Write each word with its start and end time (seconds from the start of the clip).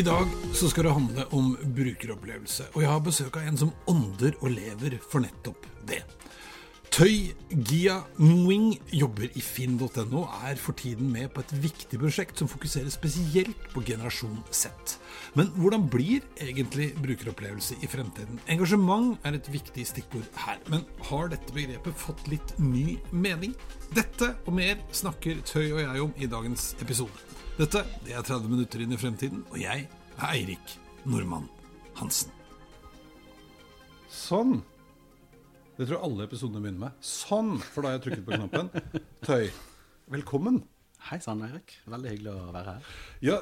I 0.00 0.02
dag 0.02 0.28
så 0.54 0.68
skal 0.68 0.84
det 0.84 0.92
handle 0.96 1.24
om 1.36 1.50
brukeropplevelse, 1.76 2.70
og 2.72 2.80
jeg 2.80 2.88
har 2.88 3.00
besøk 3.04 3.34
av 3.36 3.48
en 3.50 3.58
som 3.60 3.72
ånder 3.90 4.32
og 4.40 4.54
lever 4.54 4.94
for 5.02 5.20
nettopp 5.20 5.66
det. 5.90 5.98
Tøy 6.90 7.30
Gia 7.70 8.00
Nguing 8.18 8.72
jobber 8.90 9.30
i 9.38 9.42
finn.no 9.44 10.24
er 10.42 10.58
for 10.58 10.74
tiden 10.74 11.12
med 11.14 11.28
på 11.30 11.44
et 11.44 11.52
viktig 11.62 12.00
prosjekt 12.02 12.40
som 12.40 12.48
fokuserer 12.50 12.90
spesielt 12.90 13.68
på 13.70 13.84
generasjon 13.86 14.40
Z. 14.50 14.96
Men 15.38 15.52
hvordan 15.54 15.84
blir 15.92 16.26
egentlig 16.42 16.88
brukeropplevelse 16.98 17.78
i 17.78 17.90
fremtiden? 17.90 18.40
Engasjement 18.50 19.22
er 19.22 19.38
et 19.38 19.50
viktig 19.54 19.84
stikkord 19.86 20.26
her, 20.42 20.58
men 20.66 20.82
har 21.06 21.30
dette 21.30 21.54
begrepet 21.54 21.94
fått 21.94 22.26
litt 22.32 22.56
ny 22.58 22.98
mening? 23.14 23.54
Dette 23.94 24.32
og 24.42 24.58
mer 24.58 24.82
snakker 24.90 25.44
Tøy 25.46 25.68
og 25.68 25.84
jeg 25.84 26.04
om 26.08 26.18
i 26.18 26.30
dagens 26.34 26.72
episode. 26.82 27.22
Dette 27.60 27.84
det 28.02 28.18
er 28.18 28.26
30 28.26 28.50
minutter 28.50 28.82
inn 28.82 28.96
i 28.96 28.98
fremtiden, 28.98 29.46
og 29.54 29.62
jeg 29.62 29.86
er 29.86 30.26
Eirik 30.32 30.74
Nordmann 31.06 31.46
Hansen. 32.02 32.34
Sånn. 34.10 34.58
Det 35.80 35.86
tror 35.88 35.96
jeg 35.96 36.04
alle 36.10 36.24
episodene 36.28 36.60
begynner 36.60 36.82
med. 36.82 36.96
Sånn, 37.08 37.54
for 37.72 37.80
da 37.80 37.88
har 37.88 37.94
jeg 37.96 38.02
trykket 38.04 38.24
på 38.26 38.36
knappen. 38.36 38.66
Tøy, 39.24 39.46
velkommen. 40.12 40.58
Hei 41.06 41.16
sann, 41.24 41.40
Eirik. 41.46 41.72
Veldig 41.88 42.10
hyggelig 42.12 42.34
å 42.34 42.50
være 42.52 42.74
her. 42.74 42.90
Ja, 43.24 43.38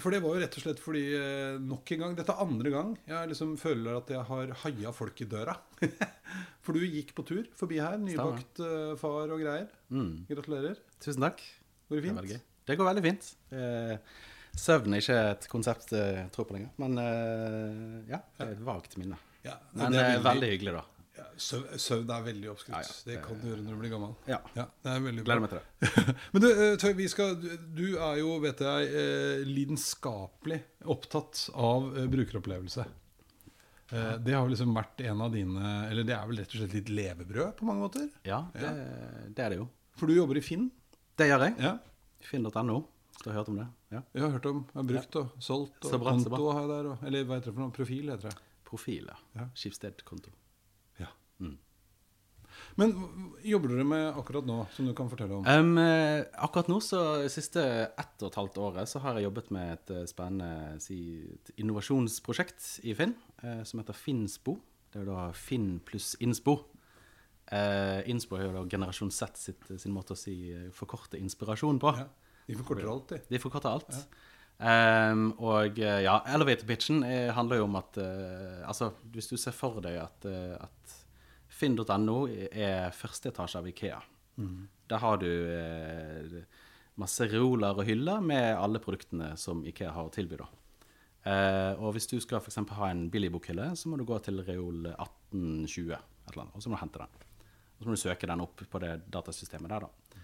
for 0.00 0.14
det 0.14 0.22
var 0.24 0.32
jo 0.32 0.40
rett 0.40 0.56
og 0.56 0.64
slett 0.64 0.80
fordi 0.80 1.02
eh, 1.18 1.58
nok 1.60 1.92
en 1.92 2.00
gang 2.00 2.14
Dette 2.16 2.32
er 2.32 2.40
andre 2.40 2.72
gang 2.72 2.94
jeg 3.04 3.28
liksom 3.34 3.52
føler 3.60 3.98
at 3.98 4.12
jeg 4.14 4.24
har 4.30 4.54
haia 4.62 4.94
folk 4.96 5.20
i 5.20 5.26
døra. 5.28 5.58
for 6.64 6.72
du 6.72 6.86
gikk 6.86 7.12
på 7.18 7.26
tur 7.28 7.42
forbi 7.60 7.82
her. 7.84 8.00
Nybakt 8.00 8.64
uh, 8.64 8.94
far 8.96 9.36
og 9.36 9.44
greier. 9.44 9.68
Mm. 9.92 10.24
Gratulerer. 10.32 10.80
Tusen 11.04 11.28
takk. 11.28 11.44
Går 11.90 12.00
det 12.00 12.06
Det, 12.06 12.08
fint? 12.08 12.32
Det, 12.32 12.40
det 12.72 12.78
går 12.80 12.90
veldig 12.94 13.04
fint. 13.10 13.30
Eh, 13.60 14.16
søvn 14.56 14.96
er 14.96 15.04
ikke 15.04 15.20
et 15.34 15.50
konsept 15.52 15.92
jeg 15.92 16.32
tror 16.32 16.48
på 16.48 16.56
lenger, 16.56 16.72
men 16.80 16.96
eh, 17.04 18.10
ja, 18.14 18.24
det 18.40 18.48
er 18.48 18.56
et 18.56 18.66
vagt 18.72 18.96
minne. 18.96 19.20
Ja, 19.44 19.60
Men 19.76 19.92
er 19.92 20.14
er 20.14 20.24
veldig 20.24 20.52
hyggelig, 20.54 20.78
da. 20.78 20.86
Ja, 21.16 21.24
søv- 21.38 21.76
Søvn 21.78 22.08
er 22.10 22.22
veldig 22.26 22.48
oppskrytt. 22.50 22.74
Ja, 22.74 22.80
ja, 22.82 22.94
det 23.06 23.14
det- 23.14 23.22
kan 23.22 23.38
du 23.40 23.46
gjøre 23.46 23.62
når 23.62 23.70
du 23.76 23.80
blir 23.84 23.90
gammel. 23.92 24.14
Ja. 24.26 24.38
Ja, 24.56 24.64
det 24.82 24.90
er 24.96 25.00
veldig 25.04 25.24
bra. 25.24 25.36
Gleder 25.36 25.44
meg 25.44 25.50
til 25.50 25.60
det. 25.60 26.16
Men 26.34 26.42
du, 26.42 26.48
eh, 26.50 26.76
Tøy, 26.82 26.92
vi 26.98 27.06
skal, 27.12 27.34
du- 27.38 27.98
er 27.98 28.18
jo, 28.18 28.32
vet 28.42 28.58
jeg, 28.66 28.88
eh, 29.02 29.44
lidenskapelig 29.46 30.60
opptatt 30.90 31.44
av 31.54 31.90
eh, 31.98 32.06
brukeropplevelse. 32.10 32.84
Det 33.94 34.32
har 34.34 34.48
liksom 34.48 34.72
vært 34.74 35.00
en 35.06 35.20
av 35.22 35.30
dine 35.30 35.60
Eller 35.90 36.02
det 36.08 36.14
er 36.16 36.26
vel 36.26 36.38
rett 36.40 36.48
og 36.56 36.56
slett 36.62 36.72
litt 36.74 36.88
levebrød 36.90 37.52
på 37.60 37.66
mange 37.68 37.84
måter? 37.84 38.08
Ja, 38.26 38.40
det, 38.56 38.70
det 39.36 39.44
er 39.44 39.52
det 39.52 39.58
jo. 39.60 39.68
For 39.94 40.10
du 40.10 40.14
jobber 40.16 40.40
i 40.40 40.42
Finn? 40.42 40.64
Det 41.20 41.28
gjør 41.30 41.44
jeg. 41.46 41.54
Ja. 41.62 41.74
Finn.no. 42.24 42.80
Du 43.22 43.28
har 43.30 43.36
hørt 43.38 43.50
om 43.52 43.60
det? 43.60 43.66
Ja. 43.94 44.00
Jeg 44.16 44.22
har 44.24 44.32
hørt 44.34 44.46
om, 44.50 44.64
jeg 44.72 44.80
har 44.80 44.88
brukt 44.88 45.18
og 45.20 45.36
solgt, 45.38 45.84
og 45.86 46.02
konto 46.08 46.48
har 46.50 46.64
jeg 46.64 46.70
der. 46.72 46.88
Og, 46.90 47.04
eller 47.06 47.28
hva 47.28 47.38
heter 47.38 47.52
det 47.52 47.54
for 47.54 47.62
noe? 47.62 47.74
Profil 47.76 48.10
heter 48.10 48.32
det. 48.32 48.40
Profil, 48.66 49.06
ja. 49.12 49.16
Ja. 49.38 49.46
Skipsstedkonto. 49.54 50.32
Ja. 52.74 52.80
Men 52.82 52.92
jobber 53.46 53.70
dere 53.70 53.84
med 53.86 54.18
akkurat 54.18 54.46
nå, 54.48 54.58
som 54.74 54.88
du 54.88 54.94
kan 54.98 55.10
fortelle 55.10 55.36
om? 55.36 55.46
Um, 55.46 55.78
akkurat 56.42 56.70
nå, 56.72 56.80
så 56.82 57.00
siste 57.30 57.62
ett 57.86 58.22
og 58.24 58.32
et 58.32 58.38
halvt 58.40 58.58
året, 58.58 58.90
så 58.90 59.02
har 59.04 59.18
jeg 59.18 59.28
jobbet 59.28 59.50
med 59.54 59.72
et 59.76 59.92
eh, 59.94 60.06
spennende 60.10 60.80
si, 60.82 60.98
et 61.36 61.52
innovasjonsprosjekt 61.62 62.80
i 62.88 62.96
Finn, 62.98 63.14
eh, 63.44 63.62
som 63.68 63.82
heter 63.82 63.94
Finnspo. 63.98 64.56
Det 64.90 64.98
er 65.00 65.06
jo 65.06 65.12
da 65.12 65.28
Finn 65.38 65.76
pluss 65.86 66.14
Innspo. 66.24 66.58
Eh, 67.52 68.00
Innspo 68.10 68.38
er 68.38 68.48
jo 68.48 68.52
da 68.56 68.66
Generasjon 68.70 69.12
Z 69.12 69.38
sitt, 69.38 69.64
sin 69.78 69.94
måte 69.94 70.16
å 70.16 70.18
si 70.18 70.36
eh, 70.50 70.68
forkorte 70.74 71.20
inspirasjon 71.20 71.80
på. 71.82 71.94
Ja, 71.98 72.08
de 72.48 72.58
forkorter 72.58 72.90
alt, 72.90 73.10
de. 73.12 73.20
De 73.30 73.42
forkorter 73.42 73.70
alt. 73.70 73.98
Ehm, 74.64 75.32
og 75.42 75.80
eh, 75.82 76.04
ja, 76.06 76.20
elevator 76.30 76.68
pitchen 76.68 77.02
handler 77.34 77.58
jo 77.58 77.64
om 77.66 77.74
at 77.74 77.96
uh, 77.98 78.60
Altså, 78.68 78.92
hvis 79.10 79.26
du 79.32 79.34
ser 79.34 79.50
for 79.56 79.80
deg 79.82 79.98
at, 79.98 80.28
uh, 80.30 80.54
at 80.62 80.94
finn.no 81.54 82.18
er 82.50 82.94
første 82.96 83.30
etasje 83.30 83.60
av 83.60 83.70
Ikea. 83.70 84.00
Der 84.90 85.00
har 85.00 85.20
du 85.22 85.30
eh, 85.30 86.38
masse 87.00 87.26
reoler 87.30 87.78
og 87.78 87.86
hyller 87.88 88.22
med 88.22 88.52
alle 88.54 88.82
produktene 88.82 89.34
som 89.40 89.64
Ikea 89.66 89.92
har 89.94 90.08
å 90.08 90.12
tilby. 90.14 90.38
Eh, 91.24 91.72
og 91.80 91.94
hvis 91.96 92.08
du 92.10 92.18
skal 92.20 92.42
for 92.42 92.52
eksempel 92.52 92.78
ha 92.78 92.90
en 92.92 93.06
billigbokhylle, 93.12 93.70
så 93.78 93.90
må 93.90 93.98
du 93.98 94.06
gå 94.08 94.18
til 94.24 94.42
reol 94.44 94.90
1820, 94.92 95.94
et 95.94 96.32
eller 96.32 96.44
annet, 96.44 96.56
og 96.56 96.62
så 96.62 96.70
må 96.70 96.76
du 96.76 96.82
hente 96.82 97.02
den. 97.02 97.20
Og 97.74 97.80
så 97.80 97.88
må 97.88 97.96
du 97.96 98.02
søke 98.04 98.30
den 98.30 98.44
opp 98.44 98.64
på 98.70 98.82
det 98.82 98.94
datasystemet 99.12 99.72
der, 99.72 99.86
da. 99.86 100.20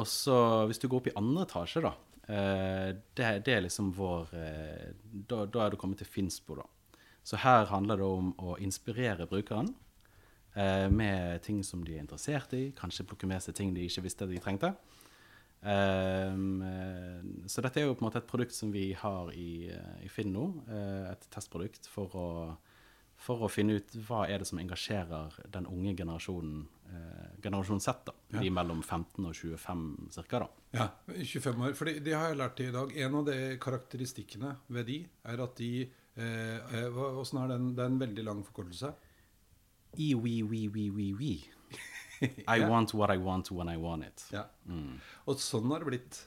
Og 0.00 0.08
så 0.08 0.36
hvis 0.68 0.80
du 0.80 0.88
går 0.88 1.02
opp 1.02 1.10
i 1.10 1.16
andre 1.20 1.46
etasje, 1.46 1.82
da, 1.84 1.94
eh, 2.26 2.90
det, 3.16 3.32
det 3.48 3.56
er 3.56 3.66
liksom 3.66 3.90
vår 3.96 4.36
eh, 4.38 4.86
da, 5.02 5.44
da 5.46 5.64
er 5.64 5.72
du 5.72 5.80
kommet 5.80 6.00
til 6.02 6.10
Finnsbo, 6.10 6.60
da. 6.60 6.68
Så 7.22 7.38
her 7.38 7.68
handler 7.70 8.00
det 8.00 8.06
om 8.06 8.32
å 8.42 8.56
inspirere 8.58 9.28
brukeren 9.30 9.68
eh, 10.54 10.88
med 10.92 11.42
ting 11.42 11.62
som 11.66 11.84
de 11.84 11.96
er 11.96 12.04
interessert 12.04 12.52
i, 12.56 12.70
kanskje 12.78 13.06
plukke 13.08 13.28
med 13.30 13.42
seg 13.44 13.56
ting 13.58 13.72
de 13.74 13.86
ikke 13.88 14.04
visste 14.06 14.28
de 14.30 14.40
trengte. 14.42 14.74
Eh, 15.62 16.34
så 17.46 17.62
dette 17.62 17.80
er 17.80 17.86
jo 17.86 17.94
på 17.94 18.02
en 18.02 18.08
måte 18.08 18.22
et 18.22 18.28
produkt 18.28 18.54
som 18.56 18.72
vi 18.74 18.90
har 18.98 19.32
i, 19.36 19.70
eh, 19.70 20.04
i 20.06 20.10
Finn 20.10 20.32
nå, 20.34 20.48
eh, 20.68 21.12
et 21.12 21.26
testprodukt 21.30 21.86
for 21.90 22.16
å, 22.18 22.28
for 23.22 23.46
å 23.46 23.50
finne 23.50 23.78
ut 23.78 23.94
hva 24.08 24.24
er 24.26 24.42
det 24.42 24.48
som 24.50 24.58
engasjerer 24.58 25.38
den 25.54 25.68
unge 25.70 25.94
generasjonen, 26.00 26.64
eh, 26.90 27.28
generasjon 27.44 27.80
Z, 27.80 28.10
da, 28.10 28.16
de 28.40 28.50
mellom 28.50 28.82
15 28.82 29.28
og 29.28 29.34
25 29.38 30.10
cirka 30.10 30.42
da. 30.42 30.50
Ja, 30.74 30.88
25 31.14 31.62
år. 31.68 31.76
For 31.78 31.86
det, 31.86 32.02
det 32.02 32.16
har 32.16 32.32
jeg 32.32 32.40
lært 32.40 32.60
i 32.64 32.70
dag. 32.74 32.96
En 33.06 33.14
av 33.20 33.26
de 33.28 33.38
karakteristikkene 33.62 34.56
ved 34.72 34.86
de 34.90 34.98
er 35.30 35.44
at 35.46 35.56
de 35.56 35.72
eh, 36.16 37.00
Åssen 37.22 37.38
er 37.44 37.54
den? 37.54 37.74
Det 37.76 37.84
er 37.84 37.92
en 37.92 38.02
veldig 38.02 38.24
lang 38.26 38.42
forkortelse. 38.48 38.94
I, 39.98 40.14
we, 40.14 40.42
we, 40.42 40.68
we, 40.68 40.90
we, 40.90 41.12
we. 41.18 41.32
I 42.48 42.58
Ja. 42.60 42.68
want 42.70 42.94
what 42.94 43.10
I 43.10 43.18
want 43.18 43.50
when 43.50 43.68
I 43.68 43.76
want 43.76 44.04
it. 44.06 44.24
Ja. 44.32 44.44
Og 45.26 45.36
sånn 45.42 45.66
har 45.72 45.82
det 45.82 45.88
blitt. 45.90 46.20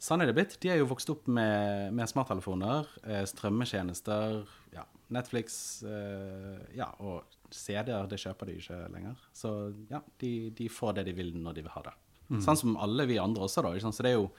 Sånn 0.00 0.20
er 0.24 0.26
det 0.30 0.34
blitt. 0.36 0.56
De 0.60 0.70
er 0.72 0.78
jo 0.80 0.86
vokst 0.90 1.08
opp 1.12 1.26
med, 1.28 1.92
med 1.96 2.08
smarttelefoner, 2.08 2.86
eh, 3.04 3.22
strømmetjenester, 3.28 4.42
ja, 4.74 4.84
Netflix 5.12 5.82
eh, 5.86 6.58
ja, 6.76 6.88
og 7.00 7.24
CD-er, 7.52 8.08
det 8.10 8.18
kjøper 8.20 8.46
de 8.50 8.56
ikke 8.60 8.80
lenger. 8.92 9.16
Så 9.36 9.52
ja, 9.90 10.00
de, 10.20 10.32
de 10.56 10.68
får 10.72 10.98
det 10.98 11.06
de 11.10 11.16
vil 11.20 11.32
når 11.36 11.54
de 11.60 11.66
vil 11.66 11.74
ha 11.76 11.82
det. 11.90 11.94
Sånn 12.42 12.58
som 12.58 12.76
alle 12.82 13.04
vi 13.06 13.20
andre 13.22 13.44
også, 13.46 13.62
da. 13.62 13.70
Så 13.78 14.02
det 14.02 14.10
er 14.10 14.16
jo 14.18 14.30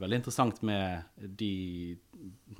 veldig 0.00 0.16
interessant 0.20 0.58
med 0.66 1.04
de 1.40 1.96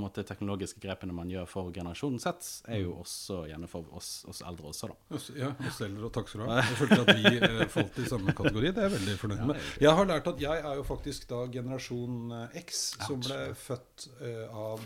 måte, 0.00 0.24
teknologiske 0.26 0.80
grepene 0.82 1.14
man 1.16 1.30
gjør 1.30 1.48
for 1.48 1.72
generasjonen 1.74 2.20
sett, 2.22 2.46
er 2.68 2.82
jo 2.82 2.94
også 3.02 3.42
gjerne 3.50 3.68
for 3.70 3.88
oss, 3.96 4.10
oss 4.30 4.42
eldre 4.46 4.70
også, 4.70 4.90
da. 4.92 5.20
Ja, 5.38 5.50
oss 5.68 5.80
eldre, 5.84 6.06
og 6.08 6.14
takk 6.16 6.30
skal 6.30 6.42
du 6.42 6.46
ha. 6.48 6.60
Jeg 6.62 6.78
følte 6.80 7.00
at 7.02 7.12
vi 7.12 7.34
eh, 7.36 7.60
falt 7.72 8.00
i 8.00 8.06
samme 8.08 8.36
kategori. 8.36 8.72
Det 8.72 8.82
er 8.82 8.88
jeg 8.88 8.96
veldig 8.96 9.18
fornøyd 9.20 9.44
med. 9.52 9.68
Jeg 9.84 9.98
har 10.00 10.08
lært 10.08 10.30
at 10.32 10.42
jeg 10.42 10.64
er 10.70 10.80
jo 10.80 10.86
faktisk 10.86 11.28
da 11.32 11.42
generasjon 11.52 12.34
eh, 12.40 12.58
X, 12.64 12.82
som 13.04 13.22
ble 13.24 13.38
født 13.60 14.08
eh, 14.20 14.42
av 14.66 14.84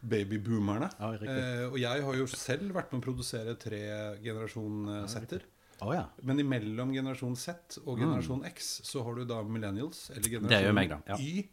babyboomerne. 0.00 0.90
Ja. 0.96 1.12
Eh, 1.20 1.64
og 1.68 1.78
jeg 1.80 2.04
har 2.08 2.20
jo 2.20 2.28
selv 2.32 2.76
vært 2.76 2.92
med 2.94 3.02
å 3.02 3.06
produsere 3.10 3.56
tre 3.60 3.82
generasjon 4.24 5.06
Z-er. 5.12 5.44
Å 5.80 5.94
ja. 5.96 6.02
Men 6.28 6.42
imellom 6.42 6.90
generasjon 6.92 7.36
Z 7.40 7.80
og 7.86 8.00
generasjon 8.00 8.44
X 8.50 8.68
så 8.84 9.04
har 9.06 9.16
du 9.16 9.24
da 9.28 9.40
millennials, 9.44 10.10
eller 10.12 10.20
Mm. 10.20 10.48
Det 10.48 10.56
er 10.56 10.68
generasjon 10.68 10.76
meg, 10.76 10.92
da, 10.92 11.00
ja. 11.08 11.16
Y. 11.20 11.48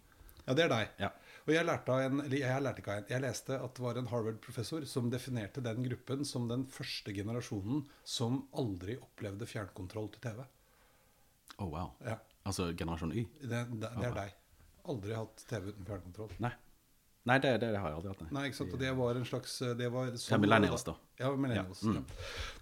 Ja, 0.47 0.55
det 0.55 0.65
er 0.65 0.71
deg. 0.71 0.91
Ja. 1.03 1.09
Og 1.47 1.53
jeg 1.55 1.67
lærte 1.67 1.95
av 1.95 2.03
en, 2.03 2.21
jeg 2.31 2.63
lærte 2.63 2.83
ikke 2.83 2.93
av 2.93 3.01
en, 3.01 3.09
jeg 3.11 3.23
leste 3.23 3.55
at 3.55 3.75
det 3.77 3.83
var 3.83 3.99
en 3.99 4.09
Harvard-professor 4.11 4.83
som 4.87 5.09
definerte 5.11 5.63
den 5.63 5.83
gruppen 5.85 6.25
som 6.27 6.47
den 6.51 6.65
første 6.71 7.13
generasjonen 7.15 7.85
som 8.03 8.41
aldri 8.59 8.97
opplevde 8.99 9.47
fjernkontroll 9.47 10.09
til 10.15 10.23
TV. 10.27 10.41
Å 11.57 11.67
wow. 11.71 11.93
Ja, 12.05 12.17
Altså 12.47 12.69
generasjon 12.79 13.11
Y? 13.11 13.25
det, 13.41 13.65
det, 13.75 13.91
det 13.91 14.07
er 14.07 14.15
deg. 14.15 14.35
Aldri 14.87 15.15
hatt 15.17 15.43
TV 15.49 15.71
uten 15.73 15.87
fjernkontroll. 15.87 16.35
Nei. 16.43 16.53
Nei, 17.27 17.35
det, 17.43 17.57
det, 17.59 17.73
det 17.75 17.79
har 17.83 17.91
jeg 17.91 17.97
aldri 17.97 18.11
hatt, 18.13 18.19
nei. 18.23 18.29
Nei, 18.37 18.43
ikke 18.47 18.57
sant? 18.61 18.73
Og 18.75 18.79
det 18.79 18.91
var 18.95 19.17
en 19.19 19.25
slags 19.27 19.55
det 19.75 19.87
var, 19.91 20.11
sånn 20.15 20.37
Ja, 20.37 20.39
millennials, 20.39 20.85
da. 20.87 20.93
Ja, 21.19 21.31
millennials. 21.35 21.81
Ja. 21.83 22.03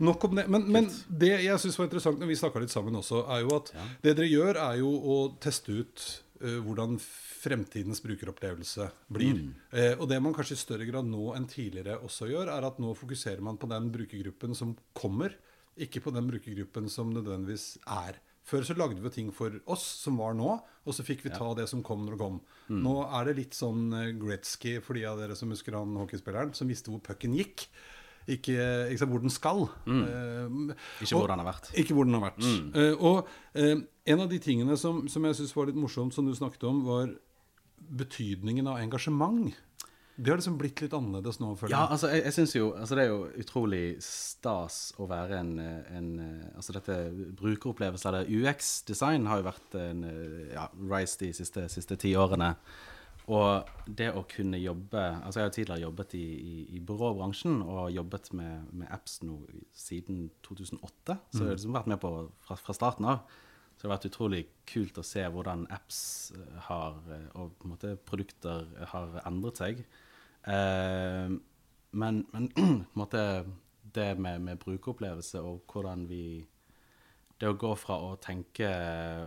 Nok 0.08 0.26
om 0.26 0.40
det. 0.40 0.48
Men, 0.50 0.66
men 0.74 0.88
det 1.22 1.36
jeg 1.44 1.62
syns 1.62 1.78
var 1.78 1.86
interessant 1.86 2.22
når 2.22 2.32
vi 2.32 2.38
snakka 2.40 2.64
litt 2.64 2.74
sammen 2.74 2.98
også, 2.98 3.22
er 3.36 3.44
jo 3.44 3.52
at 3.60 3.70
det 4.02 4.16
dere 4.16 4.30
gjør, 4.32 4.62
er 4.64 4.80
jo 4.82 4.90
å 4.90 5.18
teste 5.44 5.76
ut 5.84 6.06
eh, 6.08 6.25
hvordan 6.65 6.97
fremtidens 7.01 8.01
brukeropplevelse 8.06 8.88
blir. 9.13 9.42
Eh, 9.71 9.94
og 10.00 10.07
det 10.09 10.21
man 10.24 10.33
kanskje 10.36 10.56
i 10.57 10.62
større 10.62 10.88
grad 10.89 11.06
nå 11.09 11.31
enn 11.38 11.47
tidligere 11.51 12.00
også 12.06 12.30
gjør, 12.31 12.51
er 12.56 12.68
at 12.69 12.80
nå 12.81 12.94
fokuserer 12.97 13.42
man 13.45 13.57
på 13.62 13.69
den 13.71 13.92
brukergruppen 13.94 14.56
som 14.57 14.75
kommer, 14.97 15.36
ikke 15.77 16.01
på 16.06 16.13
den 16.15 16.30
brukergruppen 16.31 16.88
som 16.89 17.12
nødvendigvis 17.13 17.75
er. 17.86 18.21
Før 18.45 18.62
så 18.62 18.75
lagde 18.77 19.01
vi 19.01 19.09
ting 19.09 19.31
for 19.33 19.50
oss 19.74 19.83
som 20.03 20.19
var 20.21 20.36
nå, 20.38 20.51
og 20.86 20.94
så 20.94 21.01
fikk 21.03 21.24
vi 21.25 21.31
ta 21.33 21.47
det 21.57 21.65
som 21.71 21.81
kom 21.83 22.03
når 22.06 22.13
det 22.13 22.21
kom. 22.21 22.36
Nå 22.69 22.91
er 23.09 23.25
det 23.31 23.38
litt 23.39 23.57
sånn 23.57 23.88
eh, 23.98 24.12
Gretzky 24.21 24.77
for 24.86 24.94
de 24.98 25.06
av 25.09 25.18
dere 25.21 25.36
som 25.38 25.50
husker 25.50 25.74
han 25.80 25.95
hockeyspilleren, 25.98 26.53
som 26.53 26.69
visste 26.69 26.94
hvor 26.94 27.01
pucken 27.01 27.33
gikk. 27.38 27.65
Ikke, 28.25 28.56
ikke 28.94 29.06
hvor 29.09 29.21
den 29.21 29.30
skal. 29.33 29.65
Eh, 29.86 30.48
Ikke 31.03 31.12
hvor 31.18 31.27
den 31.30 31.41
har 31.44 31.45
vært. 31.51 31.68
ikke 31.77 31.94
hvor 31.98 32.07
den 32.07 32.15
har 32.18 32.24
vært. 32.24 32.45
Eh, 32.74 32.95
og 32.98 33.27
eh, 33.53 33.75
en 34.06 34.22
av 34.22 34.30
de 34.30 34.40
tingene 34.42 34.78
som, 34.78 35.06
som 35.10 35.25
jeg 35.25 35.38
syns 35.40 35.56
var 35.57 35.69
litt 35.69 35.80
morsomt, 35.80 36.13
som 36.13 36.28
du 36.28 36.34
snakket 36.38 36.68
om, 36.69 36.84
var 36.86 37.13
betydningen 37.75 38.68
av 38.69 38.80
engasjement. 38.81 39.54
Det 40.16 40.31
har 40.31 40.40
liksom 40.40 40.56
blitt 40.57 40.80
litt 40.80 40.94
annerledes 40.96 41.42
nå, 41.42 41.50
føler 41.60 41.74
jeg. 41.74 41.75
Ja, 41.75 41.92
altså, 41.92 42.07
jeg, 42.13 42.24
jeg 42.24 42.36
synes 42.38 42.54
jo 42.56 42.68
altså, 42.72 42.96
Det 42.96 43.04
er 43.04 43.10
jo 43.10 43.44
utrolig 43.44 43.84
stas 44.06 44.78
å 45.02 45.10
være 45.12 45.42
en, 45.42 45.54
en 45.60 46.10
Altså, 46.56 46.75
dette 46.78 46.96
brukeropplevelse, 47.42 48.07
eller 48.07 48.30
UX-design, 48.31 49.28
har 49.28 49.42
jo 49.42 49.48
vært 49.50 49.80
en 49.81 50.06
ja, 50.54 50.69
rise 50.94 51.19
de 51.25 51.34
siste, 51.36 51.66
siste 51.74 52.00
ti 52.00 52.13
årene. 52.16 52.54
Og 53.25 53.68
det 53.90 54.12
å 54.13 54.24
kunne 54.30 54.62
jobbe 54.62 55.01
Altså, 55.01 55.42
jeg 55.42 55.50
har 55.50 55.56
tidligere 55.58 55.84
jobbet 55.88 56.16
i, 56.16 56.24
i, 56.24 56.56
i 56.78 56.84
byråbransjen 56.86 57.60
og 57.66 57.90
jobbet 57.98 58.31
med, 58.40 58.69
med 58.72 58.92
apps 58.96 59.19
nå 59.25 59.42
siden 59.75 60.30
2008. 60.48 61.18
Så 61.34 61.42
jeg 61.42 61.50
har 61.50 61.58
liksom 61.58 61.75
vært 61.75 61.92
med 61.92 62.00
på 62.06 62.13
fra, 62.46 62.56
fra 62.56 62.78
starten 62.78 63.10
av. 63.18 63.42
Det 63.86 63.92
har 63.92 64.00
vært 64.00 64.08
utrolig 64.10 64.40
kult 64.66 64.96
å 64.98 65.04
se 65.06 65.22
hvordan 65.30 65.68
apps 65.70 65.98
eh, 66.34 66.54
har, 66.66 66.96
eh, 67.14 67.26
og 67.38 67.52
på 67.54 67.68
en 67.68 67.74
måte 67.76 67.92
produkter 68.02 68.64
har 68.90 69.20
endret 69.30 69.60
seg. 69.62 69.84
Eh, 70.50 71.36
men, 72.02 72.18
men 72.32 72.48
på 72.56 72.64
en 72.64 72.80
måte 72.98 73.22
det 73.94 74.08
med, 74.18 74.42
med 74.42 74.58
brukeropplevelse 74.64 75.38
og 75.46 75.70
hvordan 75.70 76.08
vi 76.10 76.24
Det 77.38 77.52
å 77.52 77.60
gå 77.60 77.76
fra 77.78 78.00
å 78.00 78.16
tenke 78.18 78.72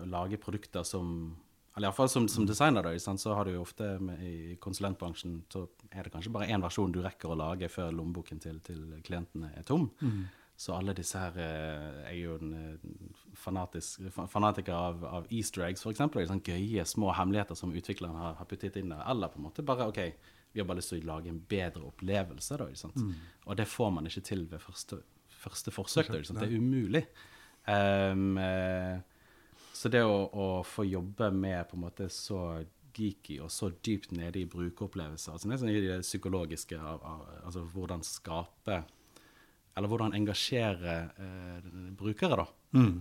lage 0.09 0.41
produkter 0.43 0.83
som 0.83 1.37
Eller 1.77 1.93
iallfall 1.93 2.11
som, 2.11 2.27
som 2.27 2.47
designer, 2.49 2.83
da, 2.83 2.99
så 2.99 3.35
har 3.39 3.45
du 3.45 3.53
jo 3.53 3.63
ofte 3.63 3.93
med, 4.03 4.19
i 4.27 4.57
konsulentbransjen 4.59 5.45
så 5.53 5.69
er 5.93 6.03
det 6.03 6.17
kanskje 6.17 6.35
bare 6.35 6.51
én 6.51 6.67
versjon 6.67 6.91
du 6.91 6.99
rekker 7.05 7.31
å 7.31 7.39
lage 7.39 7.71
før 7.71 7.95
lommeboken 7.95 8.43
til, 8.43 8.59
til 8.67 8.83
klientene 9.07 9.53
er 9.55 9.63
tom. 9.63 9.87
Så 10.59 10.73
alle 10.75 10.91
disse 10.99 11.15
her 11.23 11.37
eh, 11.39 11.99
Jeg 12.09 12.17
er 12.17 12.23
jo 12.25 12.33
en 12.41 12.55
eh, 12.59 13.29
fanatisk, 13.39 14.01
fa- 14.11 14.25
fanatiker 14.27 14.75
av, 14.75 15.05
av 15.07 15.29
easter 15.31 15.63
eggs, 15.69 15.85
f.eks. 15.87 16.01
Sånne 16.03 16.41
gøye 16.43 16.83
små 16.91 17.13
hemmeligheter 17.15 17.55
som 17.61 17.71
utvikleren 17.79 18.17
har, 18.19 18.35
har 18.41 18.49
puttet 18.51 18.77
inn 18.81 18.91
der. 18.91 19.05
Eller 19.13 19.31
på 19.31 19.39
en 19.39 19.47
måte 19.47 19.63
bare 19.63 19.87
OK, 19.93 20.01
vi 20.53 20.59
har 20.63 20.67
bare 20.67 20.81
lyst 20.81 20.91
til 20.91 21.05
å 21.05 21.13
lage 21.13 21.31
en 21.31 21.39
bedre 21.47 21.85
opplevelse, 21.93 22.59
da. 22.59 22.67
Sant? 22.75 22.99
Og 23.47 23.57
det 23.61 23.69
får 23.71 23.93
man 23.95 24.11
ikke 24.11 24.25
til 24.33 24.43
ved 24.51 24.59
første, 24.65 24.99
første 25.45 25.71
forsøk. 25.77 26.09
Da? 26.11 26.41
Det 26.43 26.49
er 26.49 26.59
umulig. 26.59 27.05
Um, 27.69 28.35
så 29.79 29.91
det 29.93 30.03
å, 30.03 30.19
å 30.33 30.47
få 30.67 30.89
jobbe 30.89 31.31
med 31.35 31.69
på 31.71 31.77
en 31.79 31.85
måte 31.85 32.09
så 32.11 32.65
geeky 32.99 33.37
og 33.45 33.51
så 33.55 33.69
dypt 33.85 34.11
nede 34.17 34.41
i 34.41 34.47
brukeropplevelser, 34.51 35.37
altså 35.37 35.51
nesten 35.53 35.69
i 35.71 35.79
det 35.85 36.01
psykologiske 36.03 36.75
av, 36.81 37.05
av 37.07 37.21
altså 37.45 37.63
hvordan 37.77 38.03
skape 38.03 38.81
eller 39.79 39.91
hvordan 39.93 40.17
engasjere 40.19 40.97
eh, 41.23 41.69
brukere, 41.99 42.41
da. 42.43 42.47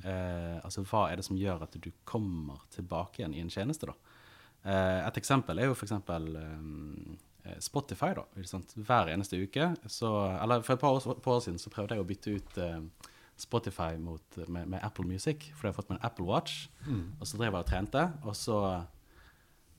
Eh, 0.05 0.57
altså 0.63 0.83
hva 0.87 1.07
er 1.11 1.19
det 1.19 1.25
som 1.27 1.39
gjør 1.39 1.65
at 1.65 1.75
du 1.81 1.89
kommer 2.07 2.61
tilbake 2.73 3.23
igjen 3.23 3.35
i 3.35 3.41
en 3.43 3.51
tjeneste, 3.51 3.89
da. 3.89 3.97
Eh, 4.67 5.01
et 5.07 5.19
eksempel 5.19 5.59
er 5.59 5.71
jo 5.71 5.75
f.eks. 5.75 5.95
Eh, 5.97 7.59
Spotify, 7.63 8.11
da. 8.17 8.25
Hver 8.75 9.13
eneste 9.13 9.39
uke. 9.39 9.69
Så, 9.87 10.09
eller 10.41 10.61
for 10.67 10.75
et 10.75 10.81
par 10.83 10.97
år, 10.97 11.21
par 11.23 11.37
år 11.39 11.45
siden 11.45 11.59
så 11.61 11.71
prøvde 11.73 11.95
jeg 11.95 12.03
å 12.03 12.07
bytte 12.09 12.33
ut 12.35 12.57
eh, 12.63 13.13
Spotify 13.37 13.93
mot, 14.01 14.37
med, 14.47 14.67
med 14.67 14.83
Apple 14.83 15.05
Music, 15.07 15.49
for 15.55 15.67
jeg 15.67 15.73
har 15.75 15.77
fått 15.81 15.91
meg 15.93 15.99
en 16.01 16.05
Apple 16.09 16.25
Watch. 16.27 16.67
Og 17.21 17.27
så 17.29 17.37
drev 17.39 17.53
jeg 17.53 17.63
og 17.65 17.71
trente, 17.73 18.05
og 18.23 18.35
så 18.35 18.61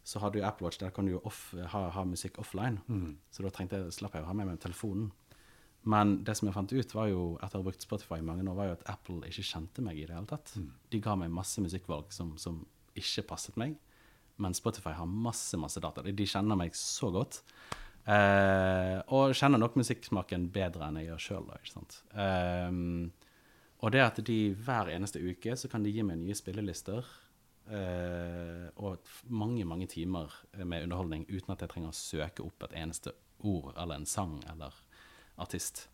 så 0.09 0.23
har 0.23 0.31
du 0.33 0.39
jo 0.39 0.45
Apple 0.49 0.65
Watch, 0.65 0.79
der 0.81 0.89
kan 0.97 1.05
du 1.05 1.11
jo 1.13 1.19
off, 1.29 1.51
ha, 1.69 1.81
ha 1.93 2.03
musikk 2.09 2.39
offline. 2.41 2.79
Så 3.29 3.43
da 3.45 3.51
trengte 3.53 3.77
jeg, 3.77 3.93
slapp 3.93 4.15
jeg 4.17 4.25
å 4.25 4.29
ha 4.31 4.33
med 4.39 4.47
meg 4.49 4.61
telefonen. 4.63 5.11
Men 5.89 6.19
det 6.27 6.35
som 6.37 6.49
jeg 6.49 6.57
fant 6.57 6.73
ut, 6.75 6.95
var 6.97 7.09
jo, 7.09 7.23
etter 7.41 7.57
å 7.57 7.63
ha 7.63 7.67
brukt 7.71 7.85
Spotify 7.85 8.19
i 8.21 8.25
mange 8.27 8.45
år, 8.45 8.57
var 8.59 8.69
jo 8.69 8.77
at 8.77 8.87
Apple 8.93 9.29
ikke 9.31 9.47
kjente 9.47 9.85
meg 9.85 9.97
i 9.97 10.07
det 10.09 10.17
hele 10.17 10.29
tatt. 10.29 10.53
De 10.93 11.01
ga 11.01 11.15
meg 11.17 11.33
masse 11.33 11.63
musikkvalg 11.65 12.11
som, 12.13 12.35
som 12.41 12.61
ikke 12.99 13.25
passet 13.31 13.57
meg. 13.61 13.77
Men 14.39 14.55
Spotify 14.55 14.93
har 14.99 15.09
masse 15.09 15.59
masse 15.59 15.81
data. 15.83 16.05
De 16.05 16.27
kjenner 16.29 16.59
meg 16.59 16.77
så 16.77 17.09
godt. 17.15 17.41
Eh, 18.09 18.99
og 19.13 19.35
kjenner 19.37 19.61
nok 19.61 19.79
musikksmaken 19.81 20.47
bedre 20.53 20.87
enn 20.89 21.01
jeg 21.01 21.11
gjør 21.11 21.25
sjøl. 21.25 21.49
Um, 22.17 23.09
og 23.85 23.93
det 23.95 24.05
at 24.05 24.21
de 24.25 24.39
hver 24.57 24.93
eneste 24.95 25.21
uke 25.23 25.57
så 25.59 25.71
kan 25.71 25.85
de 25.85 25.93
gi 25.93 26.05
meg 26.07 26.21
nye 26.21 26.37
spillelister. 26.37 27.07
eh, 27.69 28.69
og 28.77 29.05
mange, 29.29 29.65
mange 29.69 29.87
timer 29.87 30.33
med 30.65 30.87
underholdning 30.87 31.27
uten 31.29 31.53
at 31.53 31.61
jeg 31.61 31.69
trenger 31.75 31.93
å 31.93 31.99
søke 31.99 32.47
opp 32.47 32.65
et 32.65 32.79
eneste 32.81 33.13
ord 33.45 33.75
eller 33.77 34.01
en 34.01 34.09
sang 34.09 34.39
eller 34.49 34.73
artist. 35.39 35.87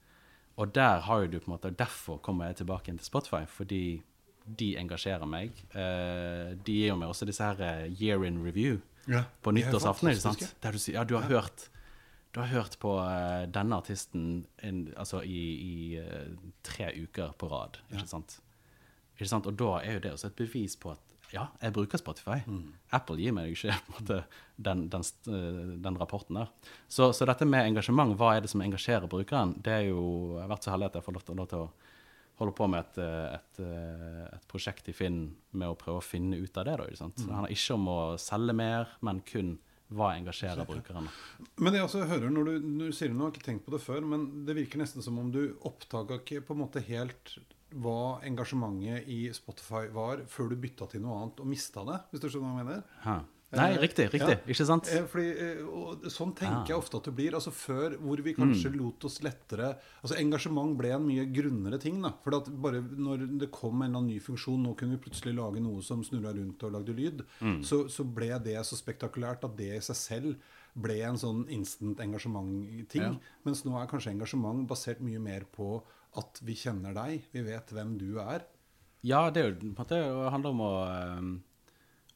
Og 0.57 0.75
der 0.75 1.01
har 1.07 1.25
jo 1.25 1.27
du 1.33 1.39
på 1.41 1.49
en 1.51 1.57
måte 1.57 1.71
Derfor 1.75 2.19
kommer 2.23 2.47
jeg 2.47 2.61
tilbake 2.63 2.91
inn 2.93 2.99
til 3.01 3.07
Spotify, 3.09 3.43
fordi 3.51 4.03
de 4.45 4.75
engasjerer 4.79 5.27
meg. 5.27 5.57
Eh, 5.75 6.53
de 6.67 6.75
gir 6.79 6.91
jo 6.93 6.99
meg 7.01 7.09
også 7.09 7.27
disse 7.27 7.43
her 7.45 7.61
eh, 7.65 7.87
year 8.01 8.25
in 8.29 8.43
review 8.45 8.81
Ja, 9.09 9.25
på 9.43 9.53
nyttårsaften. 9.53 10.11
ikke 10.13 10.21
sant? 10.21 10.45
Der 10.63 10.73
du 10.73 10.79
sier 10.79 11.01
ja, 11.01 11.05
du 11.05 11.17
har 11.17 11.29
hørt 11.29 11.71
du 12.35 12.41
har 12.41 12.51
hørt 12.51 12.77
på 12.83 12.97
eh, 12.99 13.45
denne 13.55 13.77
artisten 13.79 14.45
in, 14.63 14.89
altså 14.99 15.21
i, 15.23 15.43
i 15.55 16.01
tre 16.67 16.91
uker 17.05 17.33
på 17.39 17.49
rad. 17.49 17.79
Ikke, 17.93 18.09
sant? 18.11 18.41
ikke 19.15 19.29
sant? 19.31 19.47
Og 19.47 19.59
da 19.59 19.77
er 19.81 19.99
jo 19.99 20.05
det 20.07 20.13
også 20.17 20.33
et 20.33 20.37
bevis 20.43 20.75
på 20.77 20.91
at 20.91 21.14
ja, 21.35 21.49
jeg 21.61 21.75
bruker 21.75 22.01
Spotify. 22.01 22.39
Apple 22.95 23.19
gir 23.21 23.35
meg 23.35 23.55
ikke 23.55 23.75
måte, 23.95 24.21
den, 24.57 24.87
den, 24.93 25.07
eh, 25.31 25.73
den 25.87 25.99
rapporten 26.01 26.39
der. 26.39 26.53
Så, 26.89 27.11
så 27.17 27.27
dette 27.29 27.49
med 27.49 27.67
engasjement, 27.67 28.15
hva 28.19 28.37
er 28.37 28.45
det 28.45 28.53
som 28.53 28.63
engasjerer 28.65 29.11
brukeren? 29.11 29.57
Det 29.65 29.75
er 29.81 29.89
jo, 29.91 30.05
Jeg 30.37 30.45
har 30.45 30.55
vært 30.55 30.69
så 30.69 30.75
heldig 30.75 30.93
at 30.93 31.01
jeg 31.01 31.07
får 31.09 31.19
lov 31.19 31.27
til, 31.27 31.41
lov 31.43 31.51
til 31.51 31.67
å 31.67 31.69
holde 32.41 32.55
på 32.59 32.67
med 32.71 32.83
et, 32.83 33.03
eh, 33.03 33.37
et, 33.37 33.63
eh, 33.63 34.25
et 34.35 34.49
prosjekt 34.51 34.91
i 34.91 34.97
Finn 34.97 35.21
med 35.53 35.71
å 35.71 35.79
prøve 35.79 36.01
å 36.01 36.07
finne 36.07 36.39
ut 36.41 36.59
av 36.59 36.67
det. 36.69 36.79
Da, 36.81 36.89
ikke 36.89 37.03
sant? 37.03 37.21
Det 37.23 37.31
handler 37.31 37.55
ikke 37.55 37.79
om 37.79 37.93
å 37.93 38.01
selge 38.21 38.59
mer, 38.59 38.99
men 39.07 39.23
kun 39.27 39.57
hva 39.95 40.15
engasjerer 40.17 40.67
brukeren. 40.67 41.07
Men 41.61 41.71
det 41.71 41.79
jeg 41.79 41.87
også 41.87 42.07
hører 42.09 42.33
når 42.33 42.49
du, 42.49 42.55
når 42.65 42.91
du 42.91 42.97
sier 42.97 43.13
det 43.13 43.19
nå, 43.19 43.27
har 43.27 43.35
ikke 43.35 43.47
tenkt 43.47 43.67
på 43.67 43.75
det 43.75 43.83
før, 43.85 44.07
men 44.11 44.25
det 44.49 44.57
virker 44.57 44.81
nesten 44.81 45.05
som 45.05 45.19
om 45.21 45.29
du 45.35 45.43
oppdaga 45.69 46.19
ikke 46.23 46.43
på 46.47 46.57
en 46.57 46.63
måte 46.65 46.83
helt 46.89 47.37
hva 47.75 48.21
engasjementet 48.25 49.09
i 49.09 49.29
Spotify 49.33 49.87
var, 49.93 50.19
før 50.29 50.51
du 50.51 50.57
bytta 50.57 50.89
til 50.91 51.01
noe 51.03 51.21
annet 51.23 51.41
og 51.41 51.47
mista 51.47 51.85
det, 51.85 52.01
hvis 52.13 52.21
du 52.21 52.29
skjønner 52.29 52.53
hva 52.55 52.59
jeg 52.63 52.67
mener? 52.73 52.85
Ha. 53.05 53.21
Nei, 53.55 53.69
Eh, 53.75 53.79
riktig, 53.79 54.09
riktig. 54.11 54.35
ja. 54.35 54.51
Ikke 54.51 54.65
sant? 54.67 54.89
Eh, 54.91 55.05
Fordi, 55.07 55.29
eh, 55.39 56.09
sånn 56.11 56.35
tenker 56.35 56.63
Ah. 56.63 56.65
jeg 56.67 56.77
ofte 56.77 56.97
at 56.97 57.05
det 57.05 57.15
blir. 57.15 57.31
altså 57.35 57.53
Før 57.53 57.97
hvor 58.01 58.17
vi 58.21 58.35
kanskje 58.35 58.73
Mm. 58.73 58.79
lot 58.81 59.05
oss 59.05 59.21
lettere 59.23 59.77
altså 60.03 60.17
Engasjement 60.19 60.77
ble 60.77 60.91
en 60.91 61.07
mye 61.07 61.33
grunnere 61.33 61.79
ting. 61.81 62.03
da 62.03 62.11
For 62.25 62.35
at 62.35 62.47
bare 62.61 62.83
når 62.83 63.39
det 63.39 63.53
kom 63.53 63.81
en 63.83 63.91
eller 63.95 63.99
annen 64.01 64.11
ny 64.11 64.19
funksjon, 64.19 64.59
nå 64.61 64.75
kunne 64.77 64.99
vi 64.99 65.09
plutselig 65.09 65.37
lage 65.37 65.61
noe 65.63 65.81
som 65.83 66.03
snurra 66.03 66.35
rundt 66.35 66.61
og 66.65 66.73
lagde 66.73 66.97
lyd, 66.97 67.23
Mm. 67.41 67.61
så, 67.63 67.85
så 67.89 68.03
ble 68.05 68.37
det 68.43 68.57
så 68.67 68.75
spektakulært 68.75 69.45
at 69.45 69.57
det 69.57 69.77
i 69.77 69.79
seg 69.79 69.95
selv 69.95 70.37
ble 70.77 71.03
en 71.03 71.15
sånn 71.15 71.49
instant 71.49 71.97
engasjement-ting. 72.01 73.03
Ja. 73.03 73.15
Mens 73.45 73.63
nå 73.65 73.81
er 73.81 73.87
kanskje 73.87 74.11
engasjement 74.19 74.67
basert 74.67 75.01
mye 75.01 75.21
mer 75.21 75.43
på 75.57 75.81
at 76.21 76.41
vi 76.47 76.57
kjenner 76.59 76.95
deg, 76.97 77.27
vi 77.33 77.43
vet 77.47 77.73
hvem 77.75 77.97
du 78.01 78.21
er. 78.23 78.47
Ja, 79.05 79.27
det 79.35 79.43
jo 79.45 79.57
det 79.91 80.01
handler 80.33 80.55
om 80.55 80.63
å 80.65 80.73
um, 80.89 81.35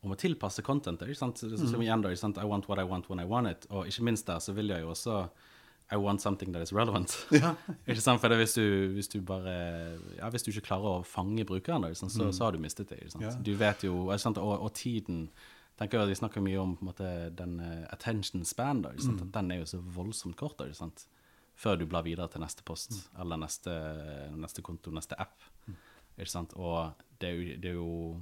om 0.07 0.15
å 0.15 0.19
tilpasse 0.19 0.63
contentet. 0.63 1.11
ikke 1.11 1.19
sant? 1.19 1.41
Så, 1.43 1.51
som 1.59 1.83
igjen 1.83 2.03
da, 2.05 2.13
ikke 2.13 2.23
sant? 2.23 2.39
I 2.39 2.47
want 2.47 2.69
what 2.71 2.79
I 2.79 2.87
want 2.87 3.09
when 3.11 3.21
I 3.23 3.27
want 3.29 3.51
it. 3.51 3.67
Og 3.75 3.89
ikke 3.91 4.07
minst 4.07 4.29
der 4.29 4.39
så 4.43 4.55
vil 4.55 4.71
jeg 4.71 4.85
jo 4.85 4.93
også 4.95 5.25
I 5.91 5.97
want 5.97 6.21
something 6.23 6.53
that 6.53 6.63
is 6.63 6.73
relevant. 6.73 7.15
ikke 7.89 8.01
sant? 8.05 8.23
For 8.23 8.35
hvis, 8.39 8.55
du, 8.55 8.95
hvis 8.95 9.11
du 9.11 9.21
bare 9.27 9.57
Ja, 10.19 10.31
hvis 10.31 10.47
du 10.47 10.53
ikke 10.53 10.69
klarer 10.71 11.01
å 11.01 11.07
fange 11.07 11.47
brukeren, 11.49 11.83
da, 11.83 11.93
ikke 11.93 12.05
sant? 12.05 12.15
Så, 12.15 12.31
så 12.37 12.47
har 12.47 12.55
du 12.55 12.63
mistet 12.63 12.93
det. 12.93 13.01
ikke 13.03 13.17
sant? 13.17 13.27
Ja. 13.27 13.37
Du 13.43 13.55
vet 13.59 13.87
jo 13.89 14.05
ikke 14.07 14.23
sant? 14.29 14.43
Og, 14.43 14.55
og 14.69 14.75
tiden 14.79 15.27
tenker 15.79 15.99
jeg 15.99 16.07
at 16.07 16.13
Vi 16.13 16.21
snakker 16.23 16.45
mye 16.45 16.63
om 16.63 16.77
på 16.79 16.85
en 16.85 16.91
måte, 16.93 17.13
den 17.39 17.59
eh, 17.63 17.85
attention 17.95 18.47
span. 18.47 18.85
da, 18.87 18.95
ikke 18.95 19.11
sant? 19.11 19.27
At 19.27 19.35
Den 19.35 19.55
er 19.55 19.65
jo 19.65 19.71
så 19.75 19.83
voldsomt 19.83 20.39
kort. 20.39 20.59
da, 20.61 20.71
ikke 20.71 20.85
sant? 20.85 21.09
Før 21.59 21.79
du 21.79 21.87
blar 21.91 22.05
videre 22.07 22.29
til 22.31 22.43
neste 22.45 22.63
post 22.67 22.95
eller 23.19 23.41
neste, 23.41 23.73
neste 24.39 24.63
konto, 24.63 24.93
neste 24.95 25.19
app. 25.19 25.43
Ikke 26.19 26.31
sant? 26.31 26.55
Og 26.55 26.93
det 27.19 27.31
er 27.31 27.35
jo, 27.35 27.57
det 27.59 27.73
er 27.73 27.79
jo 27.79 28.21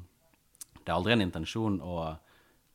det 0.87 0.93
er 0.93 0.97
aldri 0.97 1.17
en 1.17 1.25
intensjon 1.25 1.81
å 1.83 1.97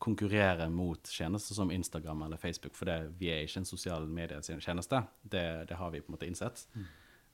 konkurrere 0.02 0.66
mot 0.70 1.06
tjenester 1.08 1.54
som 1.54 1.70
Instagram 1.70 2.24
eller 2.26 2.40
Facebook, 2.40 2.74
for 2.74 2.90
det, 2.90 2.96
vi 3.20 3.30
er 3.30 3.44
ikke 3.46 3.62
en 3.62 3.68
sosial 3.68 4.08
medietjeneste. 4.10 4.98
Det, 5.22 5.44
det 5.70 5.78
har 5.78 5.92
vi 5.94 6.02
på 6.02 6.10
en 6.10 6.16
måte 6.16 6.26
innsett. 6.26 6.64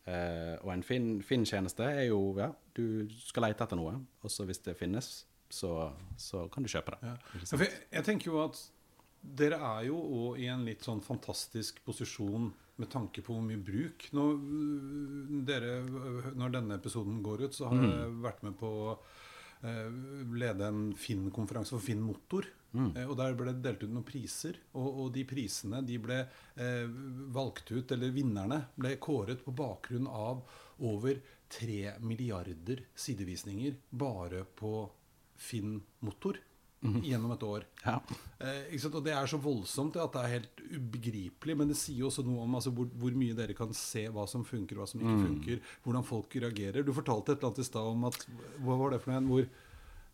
Eh, 0.09 0.55
og 0.61 0.73
en 0.75 0.85
fin, 0.85 1.09
fin 1.25 1.47
tjeneste 1.49 1.85
er 1.85 2.11
jo 2.11 2.21
ja, 2.39 2.51
du 2.77 3.09
skal 3.25 3.49
lete 3.49 3.65
etter 3.65 3.81
noe, 3.81 3.97
og 4.23 4.33
så 4.33 4.47
hvis 4.49 4.61
det 4.69 4.77
finnes, 4.79 5.11
så, 5.49 5.73
så 6.21 6.45
kan 6.53 6.65
du 6.65 6.71
kjøpe 6.71 6.95
det. 6.95 7.09
Ja. 7.09 7.43
Jeg, 7.57 7.73
jeg 7.97 8.07
tenker 8.07 8.31
jo 8.31 8.43
at 8.45 8.61
dere 9.19 9.59
er 9.75 9.89
jo 9.89 9.99
òg 9.99 10.45
i 10.45 10.47
en 10.53 10.65
litt 10.69 10.85
sånn 10.87 11.01
fantastisk 11.05 11.81
posisjon 11.89 12.53
med 12.79 12.91
tanke 12.93 13.23
på 13.25 13.35
hvor 13.35 13.45
mye 13.45 13.61
bruk. 13.63 14.09
Nå, 14.17 14.27
øh, 14.35 15.33
dere, 15.49 15.79
øh, 15.83 16.29
når 16.39 16.55
denne 16.55 16.79
episoden 16.79 17.23
går 17.25 17.49
ut, 17.49 17.57
så 17.59 17.73
har 17.73 17.83
jeg 17.85 18.21
vært 18.25 18.45
med 18.47 18.55
på 18.59 18.71
å 18.85 18.93
øh, 19.67 19.99
lede 20.39 20.69
en 20.69 20.85
Finn-konferanse 20.99 21.77
for 21.77 21.85
Finn 21.85 22.05
Motor. 22.05 22.55
Mm. 22.69 22.91
og 23.09 23.15
der 23.17 23.33
ble 23.33 23.53
det 23.57 23.63
delt 23.65 23.81
ut 23.87 23.93
noen 23.95 24.05
priser. 24.05 24.59
Og, 24.77 24.89
og 25.03 25.07
de 25.15 25.23
prisene 25.25 25.81
de 25.89 25.97
ble 26.05 26.19
eh, 26.21 26.85
valgt 27.33 27.73
ut, 27.73 27.95
eller 27.97 28.13
vinnerne 28.13 28.59
ble 28.77 28.93
kåret 29.01 29.41
på 29.41 29.55
bakgrunn 29.57 30.05
av 30.05 30.43
over 30.85 31.17
tre 31.49 31.95
milliarder 32.05 32.85
sidevisninger 32.93 33.79
bare 33.89 34.45
på 34.45 34.83
Finn 35.41 35.79
Motor 36.05 36.37
gjennom 36.81 37.33
et 37.35 37.43
år. 37.43 37.67
Ja. 37.85 37.99
Eh? 38.39 38.75
Og 38.89 39.01
det 39.05 39.15
er 39.15 39.31
så 39.31 39.41
voldsomt 39.43 39.99
at 39.99 40.15
det 40.15 40.25
er 40.25 40.35
helt 40.37 40.65
ubegripelig. 40.71 41.57
Men 41.59 41.73
det 41.73 41.79
sier 41.81 42.05
jo 42.05 42.11
også 42.11 42.25
noe 42.27 42.45
om 42.45 42.59
altså, 42.59 42.73
hvor, 42.75 42.91
hvor 42.99 43.17
mye 43.19 43.37
dere 43.39 43.57
kan 43.59 43.73
se 43.77 44.07
hva 44.15 44.27
som 44.31 44.47
funker, 44.47 44.79
hva 44.79 44.89
som 44.89 45.03
ikke 45.03 45.23
funker. 45.25 45.65
Hvordan 45.87 46.07
folk 46.07 46.39
reagerer. 46.39 46.87
Du 46.87 46.95
fortalte 46.97 47.35
et 47.35 47.41
eller 47.41 47.53
annet 47.53 47.65
i 47.65 47.71
stad 47.71 47.95
om 47.95 48.07
at 48.11 48.21
Hva 48.63 48.79
var 48.79 48.95
det 48.95 49.03
for 49.05 49.17
noe? 49.17 49.27
Hvor 49.29 49.67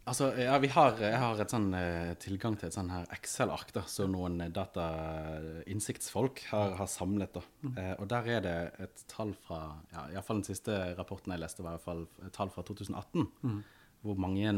Altså, 0.05 0.27
ja, 0.37 0.59
vi 0.61 0.69
har, 0.69 0.99
jeg 1.01 1.17
har 1.17 1.39
et 1.41 1.53
sånn, 1.53 1.71
eh, 1.79 2.11
tilgang 2.21 2.59
til 2.61 2.69
et 2.69 2.75
sånn 2.77 2.91
her 2.93 3.07
Excel-ark 3.15 3.71
da, 3.73 3.87
som 3.89 4.13
noen 4.13 4.37
datainnsiktsfolk 4.53 6.43
har, 6.51 6.75
har 6.77 6.91
samlet. 6.93 7.33
da. 7.33 7.41
Eh, 7.71 7.95
og 7.97 8.11
der 8.13 8.29
er 8.35 8.45
det 8.45 8.57
et 8.85 9.05
tall 9.09 9.33
fra 9.47 9.63
ja, 9.95 10.05
i 10.11 10.19
hvert 10.19 10.27
fall 10.27 10.43
Den 10.43 10.51
siste 10.51 10.77
rapporten 10.99 11.33
jeg 11.33 11.41
leste, 11.41 11.65
var 11.65 11.73
i 11.73 11.79
hvert 11.79 11.89
fall 11.89 12.05
et 12.21 12.37
tall 12.37 12.53
fra 12.53 12.67
2018. 12.69 13.65
Hvor 14.05 14.21
mange 14.21 14.53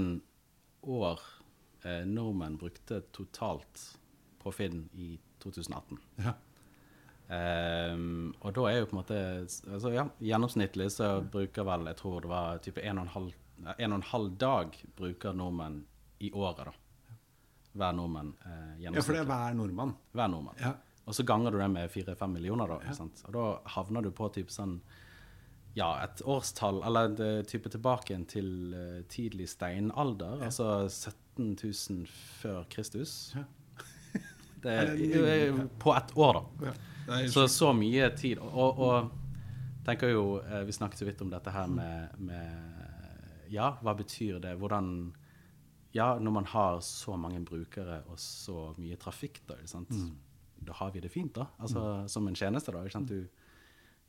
år 0.82 1.22
eh, 1.85 2.02
nordmenn 2.06 2.59
brukte 2.61 3.02
totalt 3.12 3.99
på 4.42 4.52
Finn 4.54 4.88
i 4.95 5.14
2018. 5.42 5.99
ja. 6.25 6.37
Um, 7.26 8.28
og 8.38 8.52
da 8.54 8.68
er 8.71 8.76
jo 8.78 8.87
på 8.87 8.95
en 8.95 8.99
måte 9.00 9.16
altså 9.42 9.90
ja, 9.90 10.04
Gjennomsnittlig 10.23 10.85
så 10.95 11.09
bruker 11.26 11.64
vel 11.66 11.88
Jeg 11.90 11.99
tror 11.99 12.21
det 12.23 12.28
var 12.30 12.61
type 12.62 12.85
en 12.87 13.00
og 13.00 13.02
en 13.02 13.11
halv, 13.11 13.33
nei, 13.64 13.75
en 13.83 13.97
og 13.97 13.99
en 13.99 14.06
halv 14.12 14.37
dag 14.38 14.76
bruker 14.95 15.35
nordmenn 15.35 15.80
i 16.23 16.30
året, 16.30 16.68
da. 16.71 17.16
Hver 17.76 17.97
nordmenn 17.99 18.30
eh, 18.47 18.85
ja, 18.85 18.92
for 19.00 19.16
det 19.16 19.25
er 19.25 19.30
hver 19.33 19.59
nordmann. 19.59 19.97
Hver 20.14 20.30
nordmann. 20.30 20.62
Ja. 20.62 20.76
Og 21.06 21.18
så 21.18 21.26
ganger 21.26 21.50
du 21.50 21.59
det 21.59 21.68
med 21.75 21.90
fire-fem 21.90 22.38
millioner, 22.38 22.71
da. 22.71 22.78
Ja. 22.87 22.95
sant? 22.95 23.21
Og 23.26 23.35
da 23.35 23.45
havner 23.75 24.06
du 24.06 24.12
på 24.14 24.30
type 24.35 24.54
sånn 24.54 24.78
ja, 25.76 25.90
et 26.04 26.23
årstall, 26.25 26.80
eller 26.88 27.12
det, 27.12 27.30
type 27.50 27.68
tilbake 27.68 28.16
til 28.30 28.49
uh, 28.73 29.02
tidlig 29.12 29.49
steinalder, 29.52 30.40
altså 30.47 30.88
17 30.88 31.52
000 31.62 32.06
før 32.40 32.64
Kristus. 32.73 33.35
Ja. 33.37 33.45
Det 34.62 34.73
Er 34.73 35.59
på 35.78 35.92
ett 35.95 36.14
år, 36.16 36.33
da. 36.33 36.71
Ja. 36.71 36.73
Er 37.18 37.28
Så 37.30 37.45
så 37.52 37.73
mye 37.76 38.09
tid. 38.16 38.40
Og, 38.40 38.78
og 38.78 39.11
tenker 39.87 40.11
jo 40.11 40.40
uh, 40.40 40.62
Vi 40.66 40.73
snakket 40.73 40.99
så 40.99 41.06
vidt 41.06 41.21
om 41.23 41.30
dette 41.30 41.52
her 41.52 41.68
med, 41.71 42.16
med 42.18 43.52
Ja, 43.52 43.76
hva 43.85 43.95
betyr 43.95 44.40
det? 44.42 44.56
Hvordan 44.59 45.12
Ja, 45.95 46.16
når 46.18 46.30
man 46.30 46.47
har 46.47 46.80
så 46.80 47.16
mange 47.16 47.45
brukere 47.45 48.00
og 48.09 48.18
så 48.18 48.73
mye 48.78 48.97
trafikk, 48.97 49.42
da, 49.47 49.61
sant? 49.66 49.92
da 50.66 50.73
har 50.73 50.90
vi 50.90 51.00
det 51.00 51.12
fint, 51.12 51.35
da. 51.37 51.47
Altså 51.61 52.09
som 52.09 52.26
en 52.28 52.35
tjeneste, 52.35 52.73
da. 52.73 52.83
Ikke 52.83 52.97
sant? 52.97 53.12
Du, 53.12 53.28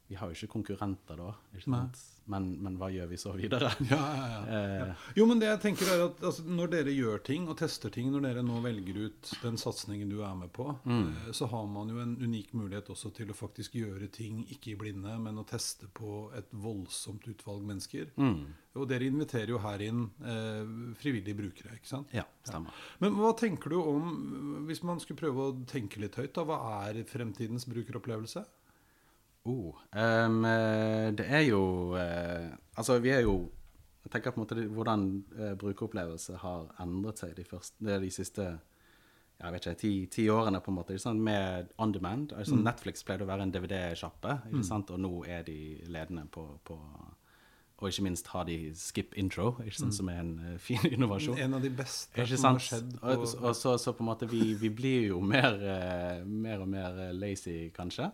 vi 0.08 0.16
har 0.16 0.30
jo 0.32 0.38
ikke 0.38 0.54
konkurrenter 0.54 1.20
da, 1.20 1.34
ikke 1.56 1.66
sant? 1.68 1.98
Men, 2.28 2.46
men 2.60 2.76
hva 2.80 2.90
gjør 2.92 3.08
vi 3.08 3.18
så 3.20 3.32
videre? 3.40 3.70
Ja, 3.92 3.98
ja, 4.16 4.26
ja. 4.28 4.40
Eh, 4.88 5.04
Jo, 5.16 5.26
men 5.30 5.40
det 5.40 5.48
jeg 5.48 5.62
tenker 5.64 5.88
er 5.94 6.02
at 6.10 6.20
altså, 6.28 6.44
Når 6.44 6.72
dere 6.74 6.92
gjør 6.92 7.22
ting 7.24 7.46
og 7.48 7.56
tester 7.62 7.92
ting, 7.94 8.10
når 8.12 8.26
dere 8.26 8.44
nå 8.44 8.60
velger 8.66 9.00
ut 9.06 9.32
den 9.44 9.60
satsingen 9.60 10.12
du 10.12 10.18
er 10.28 10.36
med 10.36 10.52
på, 10.56 10.66
mm. 10.84 11.32
så 11.36 11.48
har 11.52 11.68
man 11.72 11.92
jo 11.94 12.02
en 12.04 12.18
unik 12.20 12.52
mulighet 12.60 12.92
også 12.92 13.14
til 13.16 13.32
å 13.32 13.38
faktisk 13.38 13.78
gjøre 13.80 14.10
ting 14.12 14.42
ikke 14.52 14.74
i 14.74 14.78
blinde, 14.80 15.16
men 15.24 15.40
å 15.40 15.46
teste 15.48 15.88
på 15.96 16.28
et 16.36 16.52
voldsomt 16.52 17.28
utvalg 17.32 17.64
mennesker. 17.68 18.12
mm. 18.20 18.40
Og 18.78 18.86
dere 18.92 19.08
inviterer 19.10 19.50
jo 19.50 19.58
her 19.64 19.82
inn 19.82 20.04
eh, 20.22 20.68
frivillige 21.00 21.34
brukere, 21.40 21.80
ikke 21.80 21.90
sant? 21.90 22.12
Ja, 22.14 22.28
stemmer. 22.46 22.76
Men 23.02 23.16
hva 23.18 23.32
tenker 23.40 23.74
du 23.74 23.80
om, 23.82 24.12
hvis 24.68 24.84
man 24.86 25.02
skulle 25.02 25.18
prøve 25.24 25.48
å 25.48 25.56
tenke 25.66 26.04
litt 26.04 26.20
høyt, 26.20 26.36
da, 26.36 26.44
hva 26.46 26.60
er 26.86 27.00
fremtidens 27.10 27.66
brukeropplevelse? 27.72 28.44
Oh, 29.48 29.76
eh, 29.96 31.12
det 31.16 31.28
er 31.28 31.46
jo 31.48 31.62
uh, 31.96 32.48
Altså, 32.76 33.00
vi 33.00 33.14
er 33.16 33.22
jo 33.24 33.50
Jeg 34.04 34.12
tenker 34.12 34.32
på 34.32 34.42
en 34.42 34.44
måte 34.44 34.66
hvordan 34.68 35.06
uh, 35.38 35.54
brukeropplevelse 35.60 36.40
har 36.42 36.68
endret 36.84 37.22
seg 37.24 37.36
de, 37.38 37.46
første, 37.48 38.00
de 38.04 38.12
siste 38.12 38.48
jeg 39.38 39.54
vet 39.54 39.68
ikke, 39.68 39.78
ti, 39.78 39.92
ti 40.10 40.24
årene, 40.34 40.58
på 40.66 40.72
en 40.72 40.78
måte. 40.80 40.96
Med 41.14 41.68
on 41.78 41.92
demand. 41.94 42.32
Altså, 42.34 42.56
Netflix 42.58 43.04
pleide 43.06 43.22
å 43.22 43.30
være 43.30 43.46
en 43.46 43.52
DVD-sjappe, 43.54 44.40
sant? 44.66 44.90
og 44.90 44.98
nå 45.04 45.12
er 45.30 45.44
de 45.46 45.78
ledende 45.86 46.24
på, 46.34 46.48
på 46.66 46.78
Og 47.78 47.92
ikke 47.92 48.08
minst 48.08 48.32
har 48.34 48.48
de 48.50 48.72
skip 48.74 49.14
intro, 49.14 49.52
ikke 49.62 49.78
sant? 49.78 49.94
som 49.94 50.10
er 50.10 50.24
en 50.24 50.32
uh, 50.42 50.56
fin 50.58 50.82
innovasjon. 50.96 51.38
En 51.38 51.54
av 51.54 51.62
de 51.62 51.70
beste 51.70 52.26
som 52.34 52.58
har 52.58 52.66
skjedd 52.66 52.96
Og, 52.98 53.28
på 53.28 53.46
og 53.46 53.54
så, 53.56 53.76
så 53.78 53.94
på 53.94 54.02
en 54.02 54.10
måte 54.10 54.30
vi, 54.32 54.56
vi 54.58 54.74
blir 54.74 55.12
jo 55.12 55.22
mer, 55.22 55.54
uh, 55.62 56.26
mer 56.26 56.66
og 56.66 56.72
mer 56.74 56.98
lazy, 57.14 57.68
kanskje. 57.76 58.10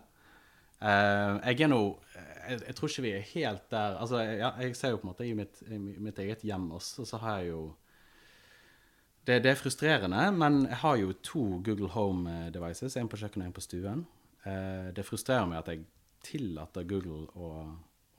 Eh, 0.84 1.38
jeg 1.48 1.64
er 1.64 1.70
nå 1.70 1.80
jeg, 2.44 2.60
jeg 2.66 2.76
tror 2.76 2.90
ikke 2.90 3.04
vi 3.06 3.12
er 3.16 3.30
helt 3.30 3.70
der 3.72 3.94
Altså, 3.96 4.20
ja, 4.20 4.50
jeg 4.60 4.76
ser 4.76 4.92
jo 4.92 4.98
på 5.00 5.06
en 5.06 5.12
måte 5.14 5.26
i 5.26 5.32
mitt, 5.36 5.62
i 5.64 5.78
mitt 5.78 6.18
eget 6.20 6.44
hjem 6.44 6.70
også, 6.76 7.06
så 7.08 7.20
har 7.22 7.38
jeg 7.40 7.54
jo 7.54 7.62
det, 9.24 9.38
det 9.40 9.54
er 9.54 9.56
frustrerende, 9.56 10.20
men 10.36 10.66
jeg 10.66 10.76
har 10.82 10.96
jo 11.00 11.12
to 11.24 11.42
Google 11.64 11.88
Home 11.88 12.28
eh, 12.28 12.50
devices, 12.52 12.96
en 13.00 13.08
på 13.08 13.16
kjøkkenet 13.16 13.46
og 13.46 13.48
en 13.48 13.54
på 13.56 13.62
stuen. 13.64 14.02
Eh, 14.44 14.90
det 14.92 15.06
frustrerer 15.08 15.46
meg 15.48 15.62
at 15.62 15.70
jeg 15.72 15.86
tillater 16.24 16.84
Google 16.84 17.22
å, 17.32 17.48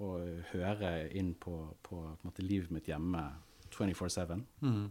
å 0.02 0.10
høre 0.50 0.96
inn 1.14 1.36
på, 1.38 1.60
på, 1.86 2.00
på 2.10 2.26
måte 2.26 2.42
livet 2.42 2.74
mitt 2.74 2.90
hjemme 2.90 3.22
24-7. 3.70 4.42
Mm. 4.66 4.88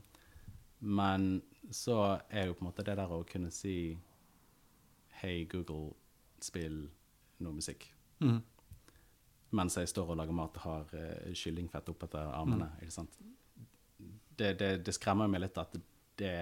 Men 0.87 1.27
så 1.75 1.99
er 2.31 2.47
jo 2.47 2.55
på 2.55 2.63
en 2.63 2.71
måte 2.71 2.87
det 2.87 2.95
der 3.01 3.11
å 3.11 3.25
kunne 3.27 3.51
si 3.55 3.97
Hei, 5.19 5.49
Google, 5.51 5.97
spill 6.43 6.85
noe 7.43 7.57
musikk. 7.57 7.87
Mm. 8.21 8.41
Mens 9.55 9.79
jeg 9.79 9.91
står 9.91 10.13
og 10.13 10.19
lager 10.19 10.37
mat 10.37 10.61
og 10.61 10.67
har 10.69 10.95
uh, 10.95 11.33
kyllingfett 11.35 11.91
oppetter 11.93 12.31
armene. 12.35 12.71
ikke 12.83 12.95
sant? 12.95 13.19
Det, 14.35 14.55
det, 14.59 14.71
det 14.87 14.95
skremmer 14.95 15.31
meg 15.31 15.45
litt 15.45 15.59
at 15.63 15.77
det 16.19 16.35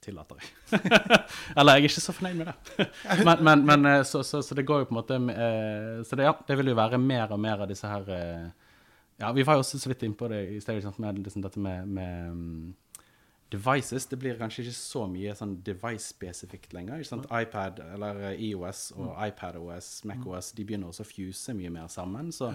tillater 0.00 0.40
jeg. 0.40 0.80
Eller 1.58 1.76
jeg 1.76 1.84
er 1.84 1.88
ikke 1.88 2.02
så 2.02 2.14
fornøyd 2.16 2.38
med 2.40 2.50
det. 2.50 2.86
men, 3.28 3.42
men, 3.44 3.64
men 3.68 3.88
eh, 3.90 4.02
så, 4.08 4.22
så, 4.24 4.40
så 4.44 4.56
det 4.56 4.64
går 4.68 4.82
jo 4.82 4.88
på 4.88 4.94
en 4.94 5.00
måte 5.00 5.18
uh, 5.20 6.00
Så 6.06 6.16
det, 6.16 6.24
ja, 6.28 6.34
det 6.48 6.56
vil 6.60 6.72
jo 6.72 6.78
være 6.78 7.00
mer 7.00 7.34
og 7.34 7.40
mer 7.40 7.64
av 7.64 7.68
disse 7.68 7.88
her 7.88 8.06
uh, 8.08 8.70
Ja, 9.20 9.32
vi 9.36 9.44
var 9.44 9.58
jo 9.58 9.64
også 9.64 9.80
så 9.80 9.92
vidt 9.92 10.06
innpå 10.08 10.28
det 10.32 10.40
i 10.56 10.60
stedet, 10.60 10.80
liksom, 10.80 10.96
med 11.04 11.20
liksom 11.20 11.44
dette 11.44 11.60
med, 11.60 11.88
med 11.88 12.32
mm, 12.32 12.70
devices. 13.50 14.06
Det 14.06 14.18
blir 14.20 14.38
kanskje 14.38 14.64
ikke 14.64 14.76
så 14.78 15.06
mye 15.10 15.34
sånn 15.38 15.56
device-spesifikt 15.66 16.74
lenger. 16.76 17.00
ikke 17.00 17.12
sant? 17.12 17.30
iPad 17.30 17.80
eller 17.92 18.20
eh, 18.30 18.44
iOS 18.50 18.90
og 18.96 19.14
iPadOS, 19.26 19.92
MacOS, 20.10 20.52
de 20.56 20.66
begynner 20.66 20.92
også 20.92 21.06
å 21.06 21.10
fuse 21.10 21.56
mye 21.58 21.72
mer 21.74 21.88
sammen. 21.92 22.30
Så 22.34 22.52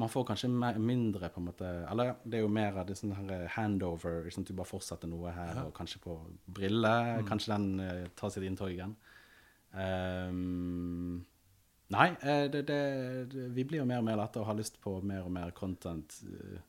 man 0.00 0.08
får 0.08 0.24
kanskje 0.30 0.48
mindre 0.80 1.28
på 1.28 1.40
en 1.40 1.46
måte 1.50 1.70
Eller 1.90 2.14
det 2.24 2.38
er 2.38 2.46
jo 2.46 2.52
mer 2.52 2.78
av 2.80 2.86
det 2.88 2.96
sånn 2.96 3.12
her 3.16 3.44
handover. 3.56 4.22
Ikke 4.24 4.38
sant? 4.38 4.48
Du 4.48 4.56
bare 4.56 4.70
fortsetter 4.70 5.10
noe 5.10 5.34
her, 5.36 5.64
og 5.66 5.74
kanskje 5.76 6.00
på 6.04 6.16
brille. 6.46 6.94
Kanskje 7.28 7.52
den 7.52 7.68
uh, 7.82 8.08
tar 8.16 8.32
sitt 8.32 8.46
inntog 8.48 8.72
igjen. 8.72 8.96
Um, 9.72 11.22
nei, 11.92 12.08
eh, 12.20 12.44
det, 12.52 12.66
det, 12.68 12.80
det, 13.32 13.46
vi 13.56 13.64
blir 13.64 13.80
jo 13.80 13.88
mer 13.88 14.02
og 14.02 14.08
mer 14.08 14.18
lette 14.20 14.40
og 14.40 14.48
har 14.50 14.58
lyst 14.58 14.76
på 14.84 14.98
mer 15.04 15.24
og 15.24 15.32
mer 15.32 15.52
content. 15.56 16.18
eh, 16.28 16.60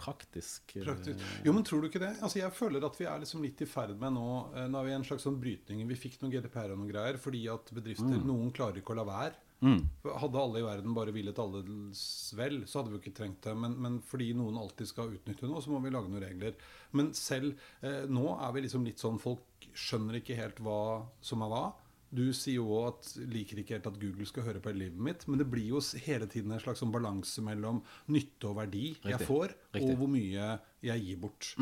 praktisk. 0.00 0.72
eh, 0.76 0.84
Praktisk. 0.86 1.20
Jo, 1.46 1.52
men 1.56 1.66
tror 1.68 1.82
du 1.84 1.90
ikke 1.90 2.00
det? 2.02 2.14
Altså, 2.24 2.40
jeg 2.40 2.52
føler 2.56 2.86
at 2.88 2.96
vi 3.00 3.06
er 3.10 3.20
liksom 3.22 3.44
litt 3.44 3.60
i 3.62 3.68
ferd 3.68 3.94
med 4.00 4.16
nå 4.16 4.26
eh, 4.56 4.66
Nå 4.72 4.80
er 4.80 4.88
vi 4.88 4.94
i 4.94 4.98
en 4.98 5.06
slags 5.06 5.26
sånn 5.28 5.38
brytning. 5.42 5.84
Vi 5.90 5.98
fikk 6.00 6.18
noen 6.22 6.32
GDPR 6.34 6.72
og 6.74 6.80
noen 6.80 6.90
greier 6.92 7.20
fordi 7.20 7.44
at 7.52 7.70
bedrifter 7.76 8.20
Noen 8.26 8.50
klarer 8.56 8.80
ikke 8.82 8.96
å 8.96 9.00
la 9.02 9.06
være. 9.08 9.38
Mm. 9.60 9.82
Hadde 10.22 10.40
alle 10.40 10.60
i 10.62 10.64
verden 10.64 10.94
bare 10.96 11.12
villet 11.12 11.36
alles 11.42 12.02
vel, 12.38 12.62
så 12.64 12.80
hadde 12.80 12.94
vi 12.94 13.00
ikke 13.02 13.12
trengt 13.18 13.42
det. 13.44 13.52
Men, 13.60 13.74
men 13.76 13.98
fordi 14.08 14.30
noen 14.38 14.56
alltid 14.56 14.88
skal 14.88 15.12
utnytte 15.18 15.44
noe, 15.50 15.60
så 15.60 15.68
må 15.74 15.82
vi 15.84 15.92
lage 15.92 16.08
noen 16.08 16.24
regler. 16.24 16.54
Men 16.96 17.10
selv 17.12 17.52
eh, 17.84 18.06
nå 18.08 18.24
er 18.40 18.54
vi 18.56 18.62
liksom 18.64 18.86
litt 18.88 19.02
sånn 19.04 19.20
Folk 19.20 19.68
skjønner 19.76 20.16
ikke 20.22 20.38
helt 20.40 20.62
hva 20.64 20.78
som 21.20 21.44
er 21.44 21.52
hva. 21.52 21.64
Du 22.12 22.32
sier 22.34 22.56
jo 22.58 22.64
òg 22.74 22.88
at 22.88 23.10
liker 23.30 23.60
ikke 23.62 23.76
helt 23.76 23.86
at 23.86 23.98
Google 24.02 24.26
skal 24.26 24.42
høre 24.48 24.60
på 24.64 24.72
livet 24.74 24.98
mitt, 24.98 25.28
men 25.30 25.38
det 25.38 25.46
blir 25.50 25.68
jo 25.76 25.80
hele 26.06 26.26
tiden 26.26 26.50
en 26.52 26.58
slags 26.62 26.82
sånn 26.82 26.90
balanse 26.94 27.42
mellom 27.46 27.82
nytte 28.10 28.48
og 28.50 28.56
verdi 28.58 28.96
jeg 29.06 29.20
får, 29.28 29.54
Riktig. 29.76 29.92
og 29.92 29.96
hvor 30.02 30.10
mye 30.10 30.48
jeg 30.82 31.04
gir 31.06 31.20
bort. 31.22 31.52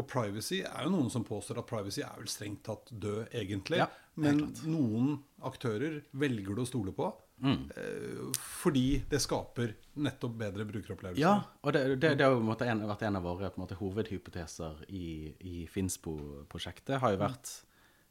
Og 0.00 0.06
privacy 0.08 0.62
er 0.64 0.84
jo 0.86 0.90
noen 0.94 1.10
som 1.12 1.24
påstår 1.28 1.58
at 1.60 1.66
privacy 1.68 2.00
er 2.06 2.14
vel 2.16 2.30
strengt 2.32 2.62
tatt 2.64 2.88
død, 2.92 3.26
egentlig. 3.36 3.82
Ja, 3.82 3.90
Men 4.16 4.54
noen 4.64 5.18
aktører 5.44 6.00
velger 6.12 6.54
du 6.56 6.62
å 6.62 6.66
stole 6.68 6.92
på 6.96 7.12
Mm. 7.40 7.70
eh, 7.72 8.32
fordi 8.60 9.02
det 9.08 9.16
skaper 9.24 9.70
nettopp 9.96 10.34
bedre 10.36 10.66
brukeropplevelser. 10.68 11.22
Ja, 11.22 11.38
og 11.64 11.72
det, 11.72 11.96
det, 12.02 12.10
det 12.18 12.26
har 12.26 12.34
jo 12.34 12.42
en 12.42 12.50
vært 12.52 13.02
en 13.06 13.16
av 13.16 13.22
våre 13.24 13.48
på 13.48 13.56
en 13.56 13.62
måte, 13.64 13.78
hovedhypoteser 13.80 14.82
i, 14.92 15.32
i 15.40 15.66
Finspo-prosjektet. 15.72 17.00
har 17.00 17.14
jo 17.14 17.20
vært 17.22 17.52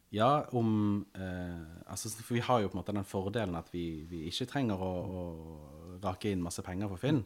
ja, 0.10 0.46
om 0.58 1.06
eh, 1.14 1.92
altså, 1.92 2.10
For 2.10 2.34
vi 2.34 2.42
har 2.46 2.62
jo 2.64 2.70
på 2.72 2.78
en 2.78 2.82
måte 2.82 2.96
den 2.96 3.06
fordelen 3.06 3.58
at 3.60 3.70
vi, 3.74 4.06
vi 4.10 4.24
ikke 4.30 4.48
trenger 4.50 4.82
å, 4.82 4.94
å 5.06 5.24
rake 6.02 6.32
inn 6.32 6.42
masse 6.42 6.64
penger 6.66 6.90
for 6.90 7.02
Finn. 7.02 7.22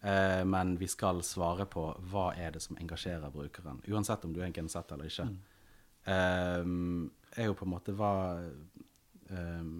Eh, 0.00 0.44
men 0.44 0.76
vi 0.78 0.88
skal 0.90 1.22
svare 1.26 1.66
på 1.70 1.88
hva 2.12 2.30
er 2.38 2.54
det 2.54 2.62
som 2.62 2.78
engasjerer 2.78 3.32
brukeren. 3.34 3.80
Uansett 3.88 4.26
om 4.28 4.34
du 4.34 4.42
er 4.42 4.50
en 4.50 4.68
eller 4.68 5.08
ikke. 5.08 5.28
Eh, 6.08 6.64
er 7.38 7.48
jo 7.48 7.56
på 7.56 7.66
en 7.66 7.72
måte 7.74 7.92
hva 7.96 8.12
eh, 9.28 9.72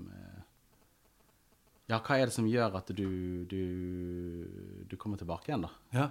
Ja, 1.89 2.01
hva 2.01 2.19
er 2.19 2.29
det 2.29 2.35
som 2.35 2.49
gjør 2.49 2.81
at 2.81 2.91
du, 2.93 3.45
du, 3.49 3.63
du 4.89 4.97
kommer 4.97 5.17
tilbake 5.21 5.53
igjen, 5.53 5.65
da? 5.65 5.71
Ja. 5.95 6.09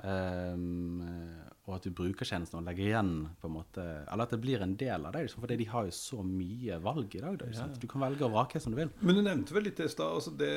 Og 1.67 1.73
at 1.75 1.83
du 1.83 1.91
bruker 1.91 2.23
tjenesten 2.23 2.61
og 2.61 2.63
legger 2.63 2.85
igjen 2.85 3.09
på 3.41 3.49
en 3.49 3.55
måte 3.57 3.83
Eller 4.07 4.23
at 4.23 4.31
det 4.31 4.39
blir 4.39 4.61
en 4.63 4.77
del 4.79 5.03
av 5.03 5.11
deg. 5.17 5.25
Liksom, 5.27 5.41
for 5.43 5.51
de 5.51 5.65
har 5.67 5.89
jo 5.89 5.95
så 5.97 6.21
mye 6.23 6.77
valg 6.79 7.17
i 7.17 7.23
dag. 7.25 7.35
Da, 7.41 7.49
ja. 7.51 7.65
Du 7.75 7.83
kan 7.91 8.05
velge 8.05 8.23
og 8.23 8.31
vrake 8.31 8.61
som 8.63 8.71
du 8.71 8.79
vil. 8.79 8.93
Men 9.01 9.19
du 9.19 9.21
nevnte 9.25 9.55
vel 9.57 9.67
litt 9.67 9.81
i 9.83 9.89
stad 9.91 10.15
altså 10.15 10.31
det 10.39 10.53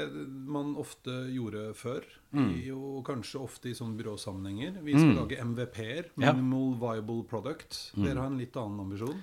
man 0.46 0.76
ofte 0.78 1.16
gjorde 1.34 1.64
før, 1.74 2.06
i, 2.38 2.70
og 2.70 3.02
kanskje 3.08 3.42
ofte 3.42 3.72
i 3.72 3.74
sånne 3.74 3.98
byråsammenhenger. 3.98 4.78
Vi 4.86 4.94
skal 4.94 5.16
lage 5.18 5.42
MVP-er, 5.42 6.12
Ja. 6.22 6.32
Viable 6.38 7.24
Product. 7.26 7.80
Dere 7.98 8.20
har 8.22 8.30
en 8.30 8.38
litt 8.38 8.54
annen 8.56 8.78
ambisjon. 8.86 9.18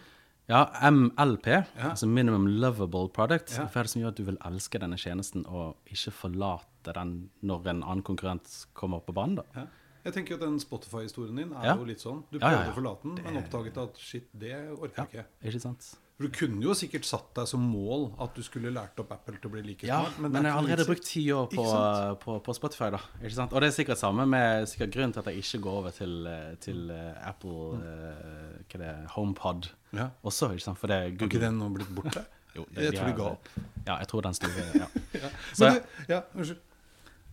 Ja, 0.48 0.62
MLP, 0.92 1.48
altså 1.84 2.08
Minimum 2.08 2.46
Lovable 2.60 3.10
Product. 3.12 3.52
Ja. 3.58 3.66
Hva 3.68 3.82
er 3.82 3.88
det 3.88 3.92
som 3.92 4.02
gjør 4.02 4.14
at 4.14 4.20
du 4.20 4.24
vil 4.30 4.38
elske 4.48 4.80
denne 4.80 4.96
tjenesten 5.00 5.44
og 5.48 5.76
ikke 5.92 6.14
forlate 6.16 6.94
den 6.96 7.18
når 7.44 7.68
en 7.74 7.82
annen 7.84 8.04
konkurrent 8.08 8.48
kommer 8.78 9.00
på 9.04 9.16
banen? 9.16 9.42
da? 9.42 9.44
Ja. 9.56 9.66
Jeg 10.08 10.14
tenker 10.16 10.34
jo 10.34 10.40
at 10.40 10.46
Den 10.48 10.60
Spotify-historien 10.64 11.36
din 11.44 11.52
er 11.54 11.66
Ja. 11.74 11.76
jo 11.76 11.84
litt 11.88 12.00
sånn. 12.00 12.24
Du 12.32 12.40
Ja, 12.40 12.50
ja, 12.50 12.58
prøvde 12.58 12.66
ja. 12.66 12.72
å 12.72 12.76
forlate 12.80 13.04
den, 13.04 13.24
men 13.26 13.44
oppdaget 13.44 13.78
at 13.84 13.98
shit, 14.00 14.28
det 14.34 14.54
orker 14.78 15.04
jeg 15.04 15.08
ikke. 15.12 15.26
Ikke 15.52 15.62
sant? 15.62 15.96
For 16.18 16.26
Du 16.26 16.30
kunne 16.34 16.62
jo 16.64 16.72
sikkert 16.74 17.06
satt 17.06 17.28
deg 17.36 17.46
som 17.48 17.62
mål 17.62 18.08
at 18.20 18.34
du 18.34 18.42
skulle 18.42 18.72
lært 18.74 18.98
opp 18.98 19.12
Apple 19.14 19.36
til 19.38 19.52
å 19.52 19.54
bli 19.54 19.62
like 19.62 19.84
Ja, 19.86 20.00
smart. 20.06 20.20
men, 20.20 20.32
det 20.32 20.40
er 20.40 20.44
jeg 20.44 20.52
har 20.54 20.62
ikke 20.62 20.66
allerede 20.66 20.78
noe 20.88 20.90
brukt 20.96 21.06
ti 21.06 21.24
år 21.30 21.48
på, 21.52 21.62
Ikke 21.62 21.70
sant? 21.76 22.20
på, 22.24 22.38
på 22.48 22.56
Spotify. 22.58 22.90
da, 22.90 22.98
ikke 23.22 23.36
sant? 23.36 23.54
Og 23.54 23.62
det 23.62 23.68
er 23.70 23.76
sikkert 23.84 23.98
samme 24.02 24.26
med 24.28 24.66
sikkert 24.68 24.92
grunnen 24.96 25.14
til 25.14 25.20
at 25.20 25.26
jeg 25.30 25.38
ikke 25.44 25.62
går 25.62 25.78
over 25.78 25.92
til, 25.92 26.16
eh, 26.28 26.56
til 26.60 26.90
eh, 26.90 27.14
Apple 27.30 27.78
eh, 27.78 28.64
hva 28.66 28.78
det 28.82 28.88
er, 28.88 29.06
HomePod 29.14 29.70
Ja. 29.94 30.10
også. 30.26 30.50
ikke 30.56 30.62
sant? 30.66 30.78
For 30.80 30.88
det 30.88 30.96
er 30.96 31.02
Har 31.04 31.12
ikke 31.12 31.20
Google. 31.30 31.40
den 31.40 31.60
nå 31.60 31.70
blitt 31.76 31.94
borte? 31.94 32.26
Jo, 32.58 32.66
det- 32.74 32.84
jeg 32.86 32.92
de 32.94 32.98
tror 32.98 33.06
de 33.06 33.12
har- 33.12 33.18
ga 33.18 33.24
opp. 33.36 33.50
Ja, 33.86 33.98
jeg 34.00 34.08
tror 34.08 34.22
den 34.24 34.34
store 34.34 34.66
ja. 34.82 35.30
Så, 35.54 35.60
Men 35.70 35.74
du, 35.76 35.82
ja, 36.10 36.22
unnskyld. 36.36 36.58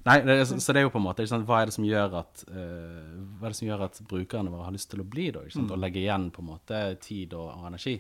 Nei, 0.04 0.16
det 0.26 0.34
er, 0.37 0.44
så 0.46 0.75
det 0.75 0.82
er 0.82 0.87
jo 0.87 0.92
på 0.94 1.00
en 1.00 1.06
måte? 1.06 1.26
Hva 1.49 1.61
er 1.61 1.70
det 1.70 1.76
som 1.76 1.87
gjør 1.87 2.16
at 2.20 2.42
uh, 2.50 3.12
Hva 3.38 3.49
er 3.49 3.54
det 3.54 3.58
som 3.58 3.68
gjør 3.68 3.84
at 3.87 4.00
brukerne 4.11 4.52
våre 4.52 4.66
har 4.68 4.75
lyst 4.75 4.90
til 4.92 5.04
å 5.04 5.08
bli 5.08 5.30
da, 5.34 5.44
ikke 5.44 5.58
sant? 5.58 5.73
og 5.75 5.80
legge 5.80 6.02
igjen 6.02 6.28
på 6.34 6.42
en 6.44 6.50
måte 6.50 6.82
tid 7.04 7.37
og, 7.38 7.49
og 7.54 7.68
energi? 7.70 7.96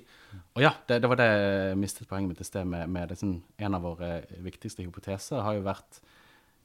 Og 0.56 0.64
ja, 0.64 0.74
det, 0.88 1.00
det 1.04 1.10
var 1.10 1.20
det 1.20 1.30
jeg 1.30 1.78
mistet 1.80 2.10
poenget 2.10 2.34
mitt 2.34 2.44
i 2.44 2.48
sted 2.48 2.68
med, 2.68 2.90
med 2.92 3.12
det, 3.12 3.20
sånn, 3.20 3.38
en 3.56 3.78
av 3.78 3.86
våre 3.86 4.10
viktigste 4.44 4.84
hypoteser 4.86 5.44
har 5.44 5.56
jo 5.58 5.64
vært 5.66 6.02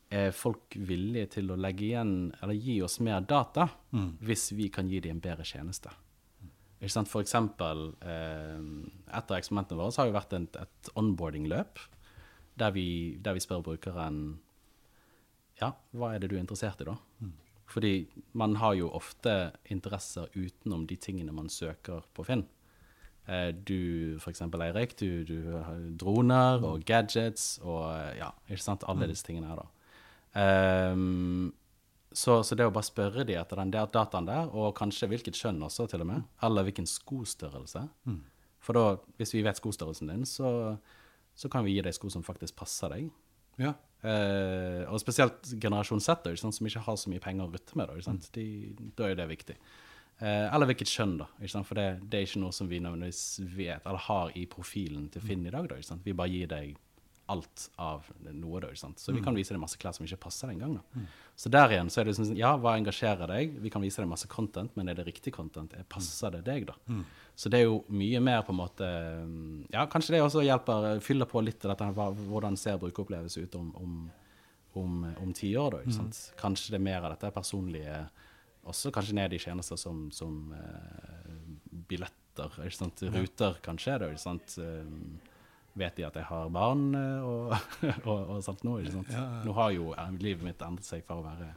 er 0.10 0.32
folk 0.34 0.74
villige 0.90 1.36
til 1.36 1.52
å 1.54 1.58
legge 1.60 1.86
igjen, 1.86 2.14
eller 2.42 2.58
gi 2.58 2.80
oss 2.82 2.98
mer 3.06 3.22
data, 3.30 3.68
hvis 4.26 4.48
vi 4.58 4.70
kan 4.74 4.90
gi 4.90 5.04
dem 5.06 5.18
en 5.18 5.22
bedre 5.22 5.46
tjeneste? 5.46 5.94
Ikke 6.80 6.94
sant? 6.94 7.12
For 7.12 7.22
eksempel, 7.22 7.92
eh, 8.02 8.60
et 9.12 9.32
av 9.32 9.38
eksperimentene 9.38 9.78
våre 9.78 9.94
så 9.94 10.02
har 10.02 10.10
jo 10.10 10.16
vært 10.16 10.36
et, 10.38 10.60
et 10.64 10.92
onboarding-løp, 10.98 11.82
der 12.60 12.74
der 13.24 13.36
vi 13.36 13.44
spør 13.44 13.62
brukeren 13.64 14.40
ja, 15.62 15.74
hva 15.94 16.14
er 16.16 16.20
det 16.24 16.30
du 16.32 16.36
er 16.38 16.44
interessert 16.44 16.82
i 16.82 16.88
da? 16.90 16.96
Fordi 17.70 17.94
man 18.34 18.56
har 18.58 18.74
jo 18.80 18.88
ofte 18.98 19.52
interesser 19.70 20.26
utenom 20.34 20.88
de 20.90 20.96
tingene 20.98 21.32
man 21.36 21.50
søker 21.54 22.02
på 22.18 22.26
Finn. 22.26 22.46
Eh, 23.28 23.52
Du, 23.54 24.18
for 24.20 24.32
eksempel 24.32 24.62
Eirik, 24.66 24.96
du, 24.98 25.24
du 25.24 25.52
har 25.62 25.78
droner 26.02 26.64
og 26.66 26.82
gadgets 26.86 27.60
og 27.62 27.84
eh, 27.92 28.18
ja, 28.24 28.32
ikke 28.50 28.64
sant, 28.64 28.84
alle 28.90 29.06
disse 29.12 29.26
tingene 29.28 29.52
her 29.52 29.62
da. 29.62 29.68
Um, 30.94 31.54
så, 32.12 32.40
så 32.42 32.56
det 32.58 32.66
å 32.66 32.74
bare 32.74 32.88
spørre 32.90 33.24
de 33.26 33.36
etter 33.38 33.60
den 33.62 33.72
der 33.74 33.86
dataen 33.94 34.26
der, 34.26 34.50
og 34.50 34.74
kanskje 34.78 35.08
hvilket 35.12 35.38
kjønn 35.38 35.62
også 35.66 35.86
til 35.92 36.02
og 36.02 36.10
med, 36.10 36.24
eller 36.42 36.66
hvilken 36.66 36.88
skostørrelse. 36.90 37.84
For 38.66 38.74
da, 38.76 38.98
hvis 39.22 39.34
vi 39.38 39.44
vet 39.46 39.58
skostørrelsen 39.62 40.10
din, 40.10 40.26
så, 40.26 40.50
så 41.38 41.50
kan 41.54 41.64
vi 41.66 41.76
gi 41.78 41.84
deg 41.86 41.94
sko 41.96 42.10
som 42.10 42.26
faktisk 42.26 42.58
passer 42.58 42.90
deg. 42.96 43.12
Ja. 43.60 43.76
Uh, 44.00 44.88
og 44.88 45.02
spesielt 45.02 45.50
generasjon 45.60 46.00
Z, 46.00 46.22
da, 46.24 46.32
sant, 46.40 46.56
som 46.56 46.68
ikke 46.70 46.86
har 46.86 46.98
så 47.00 47.12
mye 47.12 47.24
penger 47.24 47.48
å 47.48 47.52
rutte 47.52 47.76
med. 47.80 47.92
Da, 47.92 48.12
Mm. 48.14 48.22
De, 48.36 48.92
da 48.96 49.10
er 49.10 49.18
det 49.20 49.28
viktig. 49.28 49.58
Uh, 50.22 50.48
eller 50.54 50.70
hvilket 50.72 50.92
kjønn, 50.92 51.18
da. 51.20 51.28
For 51.64 51.76
det, 51.76 51.88
det 52.08 52.20
er 52.20 52.28
ikke 52.28 52.44
noe 52.44 52.56
som 52.56 52.70
vi 52.72 52.80
nødvendigvis 52.84 53.42
vet 53.56 53.86
eller 53.86 54.06
har 54.08 54.32
i 54.36 54.46
profilen 54.52 55.10
til 55.12 55.22
Finn 55.24 55.46
i 55.46 55.52
dag. 55.52 55.68
Da? 55.68 56.00
Vi 56.04 56.16
bare 56.16 56.32
gir 56.32 56.48
deg 56.52 56.78
alt 57.30 57.68
av 57.80 58.08
noe. 58.34 58.60
da, 58.60 58.68
ikke 58.74 58.82
sant? 58.82 58.98
Så 59.00 59.14
vi 59.14 59.20
Mm. 59.20 59.24
kan 59.26 59.36
vise 59.38 59.54
deg 59.54 59.60
masse 59.62 59.78
klær 59.78 59.94
som 59.96 60.06
ikke 60.06 60.20
passer 60.20 60.50
engang. 60.50 60.76
da. 60.80 61.02
Så 61.38 61.50
der 61.50 61.70
igjen 61.70 61.88
så 61.90 62.02
er 62.02 62.06
det 62.10 62.16
sånn, 62.18 62.36
ja, 62.38 62.58
hva 62.58 62.74
engasjerer 62.78 63.28
deg? 63.28 63.60
Vi 63.62 63.70
kan 63.70 63.82
vise 63.82 64.02
deg 64.02 64.10
masse 64.10 64.28
content, 64.28 64.76
men 64.76 64.90
er 64.90 64.96
det 64.96 65.06
riktig 65.06 65.32
content? 65.34 65.74
Er- 65.74 65.84
Passer 65.88 66.32
det 66.32 66.44
deg, 66.44 66.66
da? 66.68 66.74
Mm. 66.90 67.06
Så 67.36 67.50
det 67.50 67.60
er 67.62 67.64
jo 67.70 67.86
mye 67.90 68.20
mer 68.22 68.42
på 68.44 68.50
en 68.50 68.58
måte 68.60 69.70
Ja, 69.72 69.86
kanskje 69.88 70.10
det 70.18 70.22
også 70.24 70.44
hjelper, 70.44 71.00
fyller 71.02 71.26
på 71.26 71.44
litt 71.44 71.64
av 71.66 71.78
dette, 71.78 71.94
hva- 71.96 72.14
hvordan 72.16 72.58
ser 72.58 72.78
brukeropplevelse 72.78 73.44
ut 73.44 73.56
om, 73.56 73.72
om, 73.76 74.12
om, 74.76 75.16
om 75.22 75.34
ti 75.34 75.54
år, 75.56 75.72
da. 75.72 75.78
Ikke 75.78 75.94
sant? 75.94 76.34
Kanskje 76.38 76.72
det 76.72 76.82
er 76.82 76.84
mer 76.84 77.02
av 77.06 77.18
dette 77.18 77.32
personlige 77.34 78.10
Også 78.68 78.92
kanskje 78.92 79.14
ned 79.14 79.34
i 79.34 79.38
tjenester 79.40 79.78
som, 79.78 80.12
som 80.12 80.52
uh, 80.54 81.80
billetter, 81.88 82.52
ikke 82.66 82.76
sant? 82.76 83.02
ruter, 83.02 83.56
kanskje. 83.66 83.98
Da, 84.00 84.10
ikke 84.12 84.20
sant? 84.22 84.58
Eh, 84.62 84.84
vet 85.80 85.98
de 85.98 86.06
at 86.08 86.20
jeg 86.20 86.28
har 86.30 86.52
barn 86.54 86.86
eh, 86.98 87.26
og, 87.26 87.56
og, 88.10 88.36
og 88.36 88.44
sånt 88.46 88.64
nå? 88.68 88.78
Ikke 88.84 89.00
sant? 89.00 89.16
Nå 89.48 89.56
har 89.58 89.74
jo 89.76 89.94
livet 90.20 90.46
mitt 90.46 90.64
endret 90.66 90.88
seg 90.88 91.06
fra 91.08 91.20
å 91.20 91.26
være 91.26 91.54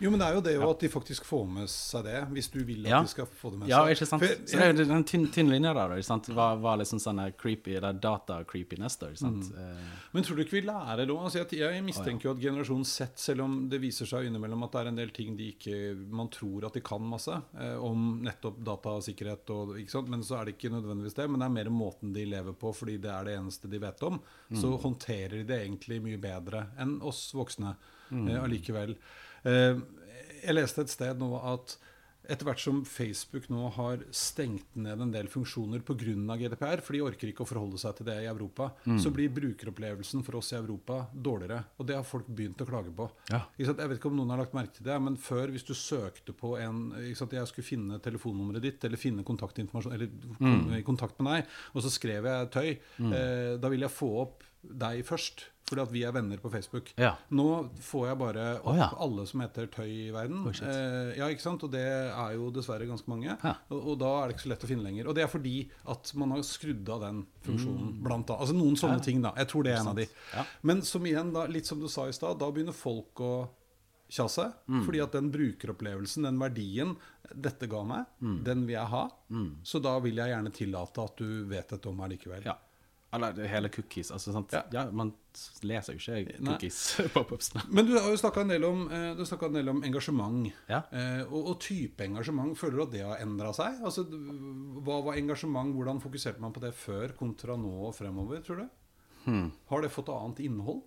Jo, 0.00 0.10
men 0.10 0.20
det 0.20 0.26
er 0.28 0.34
jo 0.36 0.40
det 0.46 0.52
jo 0.54 0.70
at 0.70 0.78
de 0.84 0.88
faktisk 0.92 1.24
får 1.26 1.46
med 1.50 1.66
seg 1.68 2.04
det, 2.06 2.18
hvis 2.30 2.48
du 2.54 2.58
vil 2.64 2.84
at 2.86 2.90
Ja. 2.92 3.00
de 3.02 3.08
skal 3.10 3.26
få 3.26 3.50
det 3.50 3.58
med 3.58 3.68
seg. 3.68 3.72
Ja, 3.74 3.80
ikke 3.90 4.06
sant? 4.06 4.22
For 4.22 4.28
jeg- 4.28 4.46
Så 4.46 4.58
det 4.58 4.62
er 4.80 4.84
jo 4.84 4.92
en 4.94 5.04
tynn, 5.04 5.26
tynn 5.34 5.48
linje 5.50 5.74
der. 5.74 5.94
Ikke 5.96 6.04
sant? 6.06 6.26
Hva 6.28 6.54
var 6.60 6.76
liksom 6.78 7.00
sånn 7.02 7.18
creepy, 7.36 7.74
eller 7.76 7.92
data-creepiness, 7.94 8.96
da. 9.00 9.06
Ikke 9.08 9.18
sant? 9.18 9.50
Mm. 9.52 9.58
Eh, 9.58 9.76
Men 10.12 10.22
tror 10.22 10.36
du 10.36 10.44
ikke 10.44 10.60
vi 10.60 10.62
lærer 10.62 11.06
da? 11.06 11.14
Altså, 11.18 11.42
jeg, 11.42 11.58
jeg 11.58 11.82
mistenker 11.84 12.22
jo 12.28 12.30
at 12.30 12.40
generasjon 12.40 12.84
Z, 12.86 13.08
selv 13.16 13.40
om 13.42 13.68
det 13.68 13.80
viser 13.80 14.06
seg 14.06 14.26
innimellom 14.30 14.62
at 14.64 14.72
det 14.72 14.80
er 14.84 14.88
en 14.88 14.96
del 14.96 15.10
ting 15.10 15.36
de 15.36 15.52
ikke, 15.52 16.10
man 16.10 16.28
tror 16.28 16.66
at 16.66 16.72
de 16.74 16.80
kan 16.80 17.00
masse 17.02 17.34
eh, 17.58 17.74
om 17.76 18.22
nettopp 18.22 18.62
datasikkerhet, 18.62 19.50
og, 19.50 19.76
ikke 19.78 19.90
sant? 19.90 20.08
men 20.08 20.20
så 20.22 20.40
er 20.40 20.44
det 20.46 20.58
ikke 20.58 20.70
nødvendigvis 20.70 21.14
det. 21.14 21.28
Men 21.28 21.40
det 21.40 21.46
er 21.46 21.56
mer 21.64 21.70
måten 21.74 22.12
de 22.14 22.24
lever 22.24 22.52
på, 22.54 22.72
fordi 22.74 22.98
det 23.00 23.10
er 23.10 23.24
det 23.24 23.36
eneste 23.38 23.68
de 23.68 23.78
vet 23.82 24.02
om. 24.02 24.20
Så 24.54 24.78
håndterer 24.80 25.30
de 25.40 25.44
det 25.44 25.60
egentlig 25.66 26.00
mye 26.02 26.18
bedre 26.20 26.68
enn 26.78 27.00
oss 27.02 27.32
voksne 27.34 27.74
eh, 28.12 28.38
allikevel. 28.42 28.94
Eh, 29.44 29.78
jeg 30.42 30.54
leste 30.56 30.84
et 30.84 30.92
sted 30.92 31.20
nå 31.20 31.34
at 31.42 31.78
etter 32.28 32.44
hvert 32.44 32.60
som 32.60 32.80
Facebook 32.84 33.46
nå 33.48 33.70
har 33.72 34.02
stengt 34.14 34.74
ned 34.76 35.00
en 35.00 35.12
del 35.14 35.30
funksjoner 35.32 35.80
pga. 35.86 36.36
GDPR, 36.38 36.82
for 36.84 36.94
de 36.94 37.00
orker 37.02 37.30
ikke 37.30 37.44
å 37.44 37.48
forholde 37.48 37.80
seg 37.80 37.96
til 37.96 38.08
det 38.10 38.18
i 38.22 38.28
Europa, 38.28 38.68
så 39.00 39.10
blir 39.14 39.32
brukeropplevelsen 39.32 40.24
for 40.26 40.36
oss 40.38 40.52
i 40.52 40.58
Europa 40.58 41.00
dårligere. 41.12 41.62
Og 41.80 41.88
det 41.88 41.96
har 41.96 42.04
folk 42.06 42.28
begynt 42.28 42.60
å 42.60 42.68
klage 42.68 42.92
på. 42.94 43.08
Ja. 43.32 43.40
Jeg 43.56 43.72
vet 43.72 43.96
ikke 43.96 44.10
om 44.12 44.18
noen 44.20 44.34
har 44.34 44.42
lagt 44.42 44.56
merke 44.56 44.76
til 44.76 44.86
det, 44.90 44.98
men 45.00 45.16
før, 45.16 45.54
hvis 45.54 45.64
du 45.64 45.72
søkte 45.72 46.36
på 46.36 46.52
en? 46.60 46.90
Jeg 47.00 47.16
skulle 47.16 47.66
finne 47.66 48.00
telefonnummeret 48.04 48.66
ditt, 48.66 48.84
eller 48.84 49.00
finne 49.00 49.24
kontaktinformasjon, 49.26 49.96
eller 49.96 50.76
i 50.76 50.84
kontakt 50.86 51.18
med 51.24 51.38
deg, 51.38 51.56
og 51.72 51.86
så 51.86 51.94
skrev 51.96 52.28
jeg 52.28 52.52
tøy, 52.52 52.70
eh, 53.08 53.54
da 53.56 53.72
vil 53.72 53.88
jeg 53.88 53.94
få 53.94 54.12
opp 54.26 54.44
deg 54.62 55.00
først. 55.06 55.46
Fordi 55.68 55.82
at 55.84 55.90
vi 55.92 56.02
er 56.08 56.14
venner 56.16 56.40
på 56.40 56.50
Facebook. 56.52 56.92
Ja. 56.96 57.12
Nå 57.34 57.46
får 57.84 58.06
jeg 58.08 58.18
bare 58.22 58.44
opp 58.62 58.70
oh, 58.72 58.78
ja. 58.78 58.88
alle 59.04 59.26
som 59.28 59.42
heter 59.44 59.68
Tøy 59.72 59.88
i 59.88 60.06
verden. 60.14 60.40
Oh, 60.48 60.62
eh, 60.64 61.10
ja, 61.18 61.28
ikke 61.28 61.44
sant? 61.44 61.64
Og 61.66 61.72
det 61.74 61.84
er 61.84 62.32
jo 62.38 62.48
dessverre 62.54 62.88
ganske 62.88 63.10
mange. 63.12 63.34
Ja. 63.34 63.54
Og, 63.68 63.92
og 63.92 63.98
da 64.00 64.14
er 64.22 64.30
det 64.30 64.38
ikke 64.38 64.46
så 64.46 64.52
lett 64.54 64.64
å 64.64 64.70
finne 64.72 64.86
lenger. 64.88 65.10
Og 65.10 65.18
det 65.18 65.26
er 65.26 65.32
fordi 65.32 65.56
at 65.92 66.14
man 66.18 66.32
har 66.32 66.42
skrudd 66.48 66.88
av 66.94 67.04
den 67.04 67.22
funksjonen. 67.44 67.92
Blant 68.04 68.32
annet. 68.32 68.40
Altså 68.46 68.56
noen 68.56 68.80
sånne 68.80 69.04
ting, 69.04 69.20
da. 69.24 69.34
Jeg 69.36 69.52
tror 69.52 69.68
det 69.68 69.74
er 69.76 69.82
en 69.82 69.92
av 69.92 70.00
de. 70.00 70.08
Mm. 70.08 70.56
Men 70.72 70.82
som 70.88 71.06
igjen, 71.12 71.32
da, 71.36 71.44
litt 71.52 71.68
som 71.68 71.80
du 71.84 71.88
sa 71.92 72.08
i 72.08 72.16
stad, 72.16 72.40
da 72.40 72.48
begynner 72.54 72.76
folk 72.76 73.24
å 73.24 73.32
Kjasse, 74.08 74.46
Mm. 74.64 74.86
Fordi 74.86 75.00
at 75.04 75.12
den 75.12 75.26
brukeropplevelsen, 75.30 76.24
den 76.24 76.38
verdien 76.40 76.94
dette 77.34 77.66
ga 77.68 77.82
meg, 77.84 78.06
Mm. 78.22 78.38
den 78.44 78.62
vil 78.66 78.74
jeg 78.78 78.86
ha. 78.88 79.02
Så 79.62 79.82
da 79.84 79.98
vil 80.00 80.16
jeg 80.16 80.32
gjerne 80.32 80.50
tillate 80.50 81.04
at 81.04 81.16
du 81.20 81.44
vet 81.44 81.68
dette 81.68 81.86
om 81.90 81.96
meg 81.96 82.14
likevel. 82.14 82.42
Ja. 82.48 82.54
Eller 83.12 83.46
hele 83.48 83.68
cookies. 83.72 84.10
Altså, 84.12 84.32
sant? 84.32 84.52
Ja. 84.52 84.62
Ja. 84.72 84.90
man 84.92 85.12
leser 85.64 85.92
jo 85.96 86.00
ikke 86.02 86.36
cookies 86.44 86.78
på 87.14 87.22
pubsene. 87.30 87.62
Men 87.72 87.86
du 87.88 87.94
har 87.96 88.10
jo 88.12 88.18
snakka 88.20 88.40
en, 88.44 88.52
eh, 88.52 89.16
en 89.16 89.56
del 89.56 89.68
om 89.72 89.80
engasjement. 89.86 90.50
Ja. 90.68 90.82
Eh, 90.92 91.22
og, 91.24 91.54
og 91.54 91.60
type 91.64 92.04
engasjement. 92.04 92.52
Føler 92.58 92.76
du 92.76 92.82
at 92.84 92.92
det 92.92 93.00
har 93.06 93.16
endra 93.24 93.52
seg? 93.56 93.80
Altså, 93.80 94.04
hva 94.84 94.96
var 95.06 95.16
engasjement? 95.16 95.72
Hvordan 95.78 96.04
fokuserte 96.04 96.40
man 96.44 96.52
på 96.52 96.60
det 96.64 96.72
før 96.76 97.06
kontra 97.16 97.56
nå 97.56 97.74
og 97.88 97.96
fremover, 97.96 98.38
tror 98.44 98.56
du? 98.60 98.66
Hmm. 99.24 99.48
Har 99.72 99.78
det 99.82 99.94
fått 99.94 100.12
annet 100.12 100.40
innhold? 100.44 100.82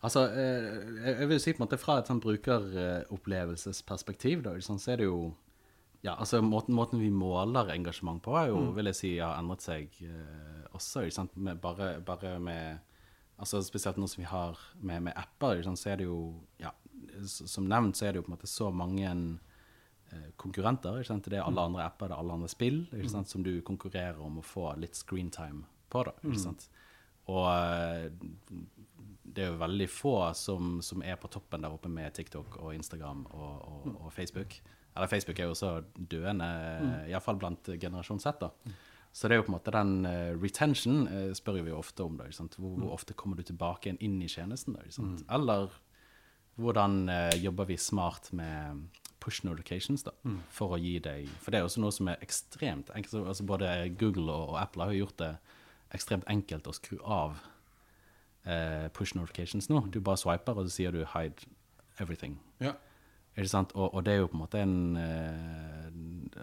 Altså, 0.00 0.24
eh, 0.32 1.12
jeg 1.18 1.28
vil 1.28 1.40
si 1.42 1.52
på 1.52 1.58
en 1.60 1.66
måte 1.66 1.76
fra 1.80 1.98
et 2.00 2.08
sånn 2.08 2.22
brukeropplevelsesperspektiv, 2.24 4.42
da, 4.46 4.50
sånn, 4.64 4.80
så 4.80 4.88
er 4.94 4.98
det 5.02 5.08
jo 5.10 5.18
Ja, 6.02 6.14
altså 6.16 6.40
måten, 6.40 6.74
måten 6.74 7.00
vi 7.00 7.10
måler 7.12 7.74
engasjement 7.74 8.22
på, 8.24 8.32
er 8.40 8.48
jo, 8.48 8.60
vil 8.76 8.88
jeg 8.88 8.96
si, 8.96 9.10
har 9.20 9.36
endret 9.36 9.64
seg 9.64 9.98
eh, 10.06 10.62
også. 10.72 11.04
Ikke 11.04 11.18
sant? 11.18 11.36
Med, 11.36 11.60
bare, 11.60 11.98
bare 12.04 12.38
med 12.42 12.86
Altså 13.40 13.62
Spesielt 13.64 13.96
nå 13.96 14.04
som 14.04 14.20
vi 14.20 14.28
har 14.28 14.58
med, 14.84 15.06
med 15.06 15.16
apper, 15.16 15.62
så 15.64 15.88
er 15.88 16.00
det 16.00 16.08
jo 16.08 16.34
Ja, 16.60 16.74
som 17.24 17.68
nevnt 17.68 17.96
så 17.96 18.06
er 18.06 18.12
det 18.12 18.20
jo 18.20 18.26
på 18.26 18.32
en 18.32 18.36
måte 18.36 18.50
så 18.50 18.68
mange 18.72 19.08
eh, 19.08 20.26
konkurrenter. 20.36 20.98
Ikke 21.00 21.08
sant? 21.08 21.28
Det 21.28 21.38
er 21.38 21.46
alle 21.46 21.64
andre 21.70 21.86
apper, 21.86 22.10
det 22.10 22.16
er 22.16 22.20
alle 22.20 22.36
andre 22.36 22.50
spill 22.52 22.82
ikke 22.92 23.12
sant? 23.12 23.32
som 23.32 23.44
du 23.44 23.54
konkurrerer 23.64 24.20
om 24.20 24.40
å 24.40 24.44
få 24.44 24.74
litt 24.80 24.96
screentime 24.98 25.64
på. 25.88 26.04
da, 26.08 26.16
ikke 26.24 26.42
sant? 26.42 26.68
Og 27.30 27.46
eh, 27.48 28.10
det 29.30 29.44
er 29.44 29.52
jo 29.52 29.60
veldig 29.60 29.88
få 29.92 30.14
som, 30.36 30.78
som 30.84 31.04
er 31.06 31.16
på 31.20 31.30
toppen 31.32 31.64
der 31.64 31.72
oppe 31.72 31.88
med 31.92 32.12
TikTok 32.16 32.60
og 32.60 32.74
Instagram 32.74 33.24
og, 33.30 33.56
og, 33.72 33.90
og 34.00 34.12
Facebook. 34.12 34.60
Eller 34.96 35.10
Facebook 35.10 35.38
er 35.38 35.48
jo 35.48 35.54
også 35.54 35.72
døende, 35.94 36.46
mm. 36.82 36.94
iallfall 37.10 37.38
blant 37.38 37.70
generasjon 37.80 38.20
Z. 38.20 38.40
da. 38.40 38.50
Så 39.12 39.28
det 39.28 39.34
er 39.34 39.40
jo 39.40 39.46
på 39.48 39.50
en 39.50 39.56
måte 39.56 39.74
den 39.74 39.92
uh, 40.06 40.38
retention 40.38 41.06
uh, 41.08 41.32
spør 41.34 41.60
vi 41.62 41.72
jo 41.72 41.78
ofte 41.78 42.04
om. 42.06 42.18
da, 42.18 42.28
ikke 42.28 42.40
sant? 42.42 42.56
Hvor, 42.58 42.76
hvor 42.78 42.94
ofte 42.94 43.14
kommer 43.18 43.38
du 43.38 43.42
tilbake 43.46 43.88
igjen 43.88 44.02
inn 44.06 44.18
i 44.22 44.30
tjenesten? 44.30 44.76
da, 44.76 44.84
ikke 44.86 44.98
sant? 45.00 45.24
Eller 45.30 45.74
hvordan 46.60 47.02
uh, 47.10 47.34
jobber 47.42 47.70
vi 47.70 47.78
smart 47.80 48.30
med 48.36 48.86
push 49.20 49.44
notifications 49.44 50.02
da, 50.06 50.14
for 50.48 50.74
å 50.74 50.80
gi 50.80 50.94
deg 51.04 51.28
For 51.42 51.52
det 51.52 51.60
er 51.60 51.66
også 51.66 51.82
noe 51.82 51.92
som 51.92 52.08
er 52.08 52.22
ekstremt 52.24 52.90
enkelt. 52.96 53.26
altså 53.28 53.44
Både 53.46 53.68
Google 54.00 54.32
og, 54.32 54.54
og 54.54 54.60
Apple 54.62 54.86
har 54.86 54.94
jo 54.94 55.04
gjort 55.04 55.18
det 55.20 55.32
ekstremt 55.96 56.24
enkelt 56.30 56.68
å 56.70 56.74
skru 56.76 56.96
av 57.02 57.40
eh, 58.48 58.86
push 58.96 59.16
notifications 59.18 59.68
nå. 59.70 59.82
Du 59.92 60.00
bare 60.00 60.20
swiper, 60.20 60.56
og 60.56 60.68
så 60.68 60.76
sier 60.76 60.94
du 60.94 61.04
'hide 61.04 61.48
everything'. 61.98 62.38
Ja. 62.60 62.72
Og, 63.38 63.94
og 63.94 64.04
det 64.04 64.12
er 64.12 64.18
jo 64.20 64.28
på 64.28 64.36
en 64.36 64.42
måte 64.42 64.60
en 64.60 64.96
eh, 64.98 65.86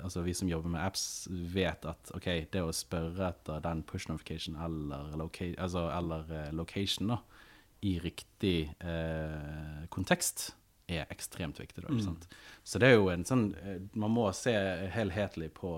Altså 0.03 0.21
vi 0.21 0.33
som 0.35 0.49
jobber 0.49 0.69
med 0.71 0.81
apps, 0.83 1.27
vet 1.29 1.85
at 1.87 2.11
ok, 2.15 2.25
det 2.51 2.61
å 2.63 2.71
spørre 2.75 3.29
etter 3.31 3.61
den 3.63 3.83
push 3.87 4.09
notification 4.09 4.55
eller, 4.61 5.15
loca 5.19 5.45
altså, 5.57 5.87
eller 5.91 6.31
eh, 6.31 6.53
location 6.55 7.07
da, 7.11 7.17
i 7.87 7.99
riktig 8.03 8.73
eh, 8.79 9.85
kontekst 9.93 10.55
er 10.87 11.05
ekstremt 11.11 11.59
viktig. 11.59 11.83
Da, 11.83 11.89
sant? 12.03 12.27
Så 12.63 12.79
det 12.79 12.87
er 12.91 12.97
jo 12.97 13.09
en 13.11 13.25
sånn 13.27 13.49
eh, 13.59 13.81
Man 13.99 14.11
må 14.15 14.31
se 14.35 14.53
helhetlig 14.93 15.51
på, 15.57 15.71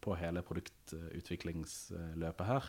på 0.00 0.16
hele 0.20 0.42
produktutviklingsløpet 0.46 2.46
her. 2.48 2.64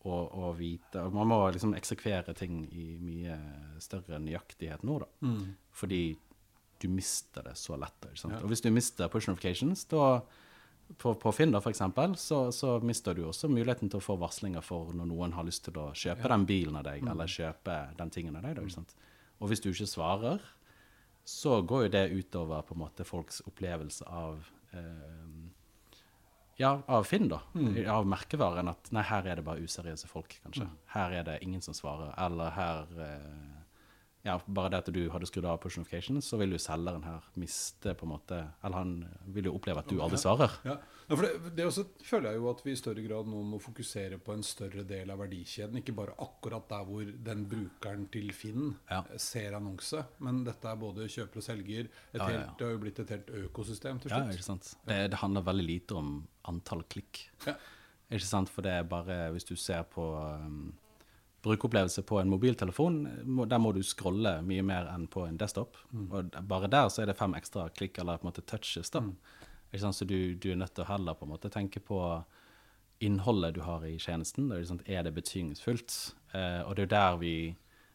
Og, 0.00 0.32
og 0.32 0.54
vite 0.56 1.02
Man 1.12 1.28
må 1.28 1.50
liksom 1.52 1.74
eksekvere 1.76 2.32
ting 2.38 2.62
i 2.72 2.96
mye 3.02 3.36
større 3.82 4.18
nøyaktighet 4.22 4.82
nå, 4.88 4.98
da. 5.04 5.08
Fordi 5.76 6.04
du 6.80 6.88
mister 6.92 7.44
det 7.46 7.56
så 7.60 7.76
lett. 7.80 8.10
Sant? 8.18 8.38
Og 8.40 8.50
hvis 8.52 8.64
du 8.64 8.70
mister 8.74 9.10
push 9.12 9.28
notifications, 9.30 9.84
da 9.90 10.20
på, 10.98 11.14
på 11.14 11.32
Finn 11.32 11.52
da, 11.54 11.60
for 11.62 11.70
eksempel, 11.70 12.16
så, 12.18 12.48
så 12.52 12.78
mister 12.82 13.14
du 13.14 13.24
også 13.28 13.50
muligheten 13.50 13.90
til 13.90 14.00
å 14.00 14.04
få 14.04 14.16
varslinger 14.20 14.64
for 14.64 14.90
når 14.96 15.10
noen 15.10 15.36
har 15.36 15.46
lyst 15.46 15.64
til 15.68 15.78
å 15.78 15.90
kjøpe 15.94 16.30
den 16.32 16.46
bilen 16.48 16.80
av 16.80 16.86
deg, 16.88 17.04
eller 17.06 17.30
kjøpe 17.30 17.76
den 17.98 18.10
tingen 18.14 18.38
av 18.40 18.48
deg. 18.48 18.58
Da? 18.58 18.82
Og 19.40 19.52
hvis 19.52 19.62
du 19.62 19.70
ikke 19.70 19.88
svarer, 19.88 20.42
så 21.26 21.60
går 21.62 21.86
jo 21.86 21.92
det 21.94 22.04
utover 22.10 22.66
på 22.66 22.74
en 22.74 22.82
måte 22.82 23.06
folks 23.06 23.40
opplevelse 23.46 24.06
av 24.08 24.40
eh, 24.74 25.46
ja, 26.60 26.74
av 26.92 27.06
Finn, 27.08 27.30
da. 27.30 27.38
Av 27.88 28.08
merkevaren. 28.08 28.68
At 28.68 28.90
nei, 28.92 29.04
her 29.08 29.28
er 29.30 29.40
det 29.40 29.46
bare 29.46 29.64
useriøse 29.64 30.10
folk, 30.10 30.34
kanskje. 30.44 30.66
Her 30.92 31.14
er 31.20 31.24
det 31.28 31.38
ingen 31.46 31.62
som 31.64 31.76
svarer. 31.76 32.10
Eller 32.20 32.52
her 32.52 32.90
eh, 33.06 33.59
Ja, 34.22 34.34
bare 34.44 34.68
det 34.68 34.82
at 34.82 34.88
du 34.92 35.00
hadde 35.08 35.28
skrudd 35.28 35.46
av 35.48 35.60
push 35.62 35.78
notification, 35.80 36.18
så 36.20 36.36
vil 36.40 36.52
jo 36.52 36.58
selgeren 36.60 37.04
her 37.06 37.24
miste 37.40 37.94
på 37.96 38.04
en 38.04 38.10
måte 38.12 38.40
Eller 38.60 38.76
han 38.76 38.90
vil 39.32 39.48
jo 39.48 39.54
oppleve 39.56 39.80
at 39.80 39.88
du 39.88 39.96
aldri 40.04 40.18
svarer. 40.20 40.58
Ja, 40.68 40.74
ja 41.08 41.16
for 41.16 41.24
det, 41.24 41.52
det 41.56 41.64
også 41.64 41.86
føler 42.04 42.34
jeg 42.34 42.42
jo 42.42 42.50
at 42.50 42.60
vi 42.66 42.74
i 42.74 42.80
større 42.80 43.04
grad 43.06 43.30
nå 43.32 43.40
må 43.48 43.60
fokusere 43.62 44.18
på 44.20 44.36
en 44.36 44.44
større 44.44 44.84
del 44.88 45.10
av 45.14 45.22
verdikjeden. 45.22 45.80
Ikke 45.80 45.96
bare 45.96 46.18
akkurat 46.20 46.68
der 46.68 46.84
hvor 46.90 47.14
den 47.30 47.46
brukeren 47.48 48.06
til 48.12 48.28
Finn 48.36 48.74
Ja. 48.90 49.00
eh, 49.00 49.16
ser 49.16 49.56
annonse. 49.56 50.04
Men 50.20 50.44
dette 50.44 50.68
er 50.68 50.76
både 50.84 51.08
kjøper 51.08 51.40
og 51.40 51.48
selger. 51.48 51.88
Et 52.12 52.20
Ja, 52.20 52.28
ja, 52.28 52.28
ja. 52.28 52.38
Helt, 52.44 52.58
det 52.58 52.66
har 52.66 52.76
jo 52.76 52.84
blitt 52.84 53.00
et 53.00 53.14
helt 53.16 53.30
økosystem 53.46 54.02
til 54.04 54.12
slutt. 54.12 54.28
Ja, 54.28 54.36
ikke 54.36 54.48
sant? 54.50 54.74
Det, 54.86 55.00
det 55.10 55.22
handler 55.24 55.48
veldig 55.48 55.66
lite 55.66 55.96
om 55.96 56.12
antall 56.44 56.84
klikk. 56.92 57.24
Ja. 57.46 57.56
Ikke 58.10 58.26
sant? 58.26 58.50
For 58.52 58.66
det 58.66 58.72
er 58.74 58.82
bare 58.84 59.30
Hvis 59.32 59.46
du 59.48 59.56
ser 59.56 59.82
på 59.88 60.02
um, 60.18 60.74
brukeropplevelse 61.42 62.02
på 62.08 62.18
en 62.20 62.30
mobiltelefon, 62.30 62.98
der 63.48 63.60
må 63.62 63.72
du 63.72 63.80
scrolle 63.86 64.38
mye 64.44 64.64
mer 64.66 64.90
enn 64.92 65.06
på 65.10 65.24
en 65.24 65.38
desktop. 65.40 65.78
Og 66.10 66.34
bare 66.48 66.68
der 66.72 66.90
så 66.92 67.02
er 67.02 67.10
det 67.10 67.18
fem 67.18 67.36
ekstra 67.38 67.68
klikk 67.72 67.98
eller 67.98 68.20
på 68.20 68.26
en 68.26 68.30
måte 68.32 68.44
touches. 68.44 68.92
da. 68.92 69.02
Ikke 69.70 69.84
sant? 69.84 69.96
Så 69.96 70.04
du, 70.08 70.34
du 70.34 70.50
er 70.52 70.60
nødt 70.60 70.74
til 70.76 70.84
å 70.84 70.90
heller 70.90 71.16
på 71.16 71.26
en 71.26 71.32
måte 71.32 71.52
tenke 71.52 71.80
på 71.80 72.00
innholdet 73.00 73.56
du 73.56 73.62
har 73.64 73.84
i 73.88 73.96
tjenesten. 73.98 74.50
Er 74.52 74.60
det, 74.60 74.68
sant? 74.68 74.86
Er 74.86 75.04
det 75.06 75.14
betydningsfullt? 75.16 75.98
Eh, 76.36 76.60
og 76.66 76.76
det 76.76 76.88
er 76.88 76.94
der 76.94 77.20
vi, 77.22 77.34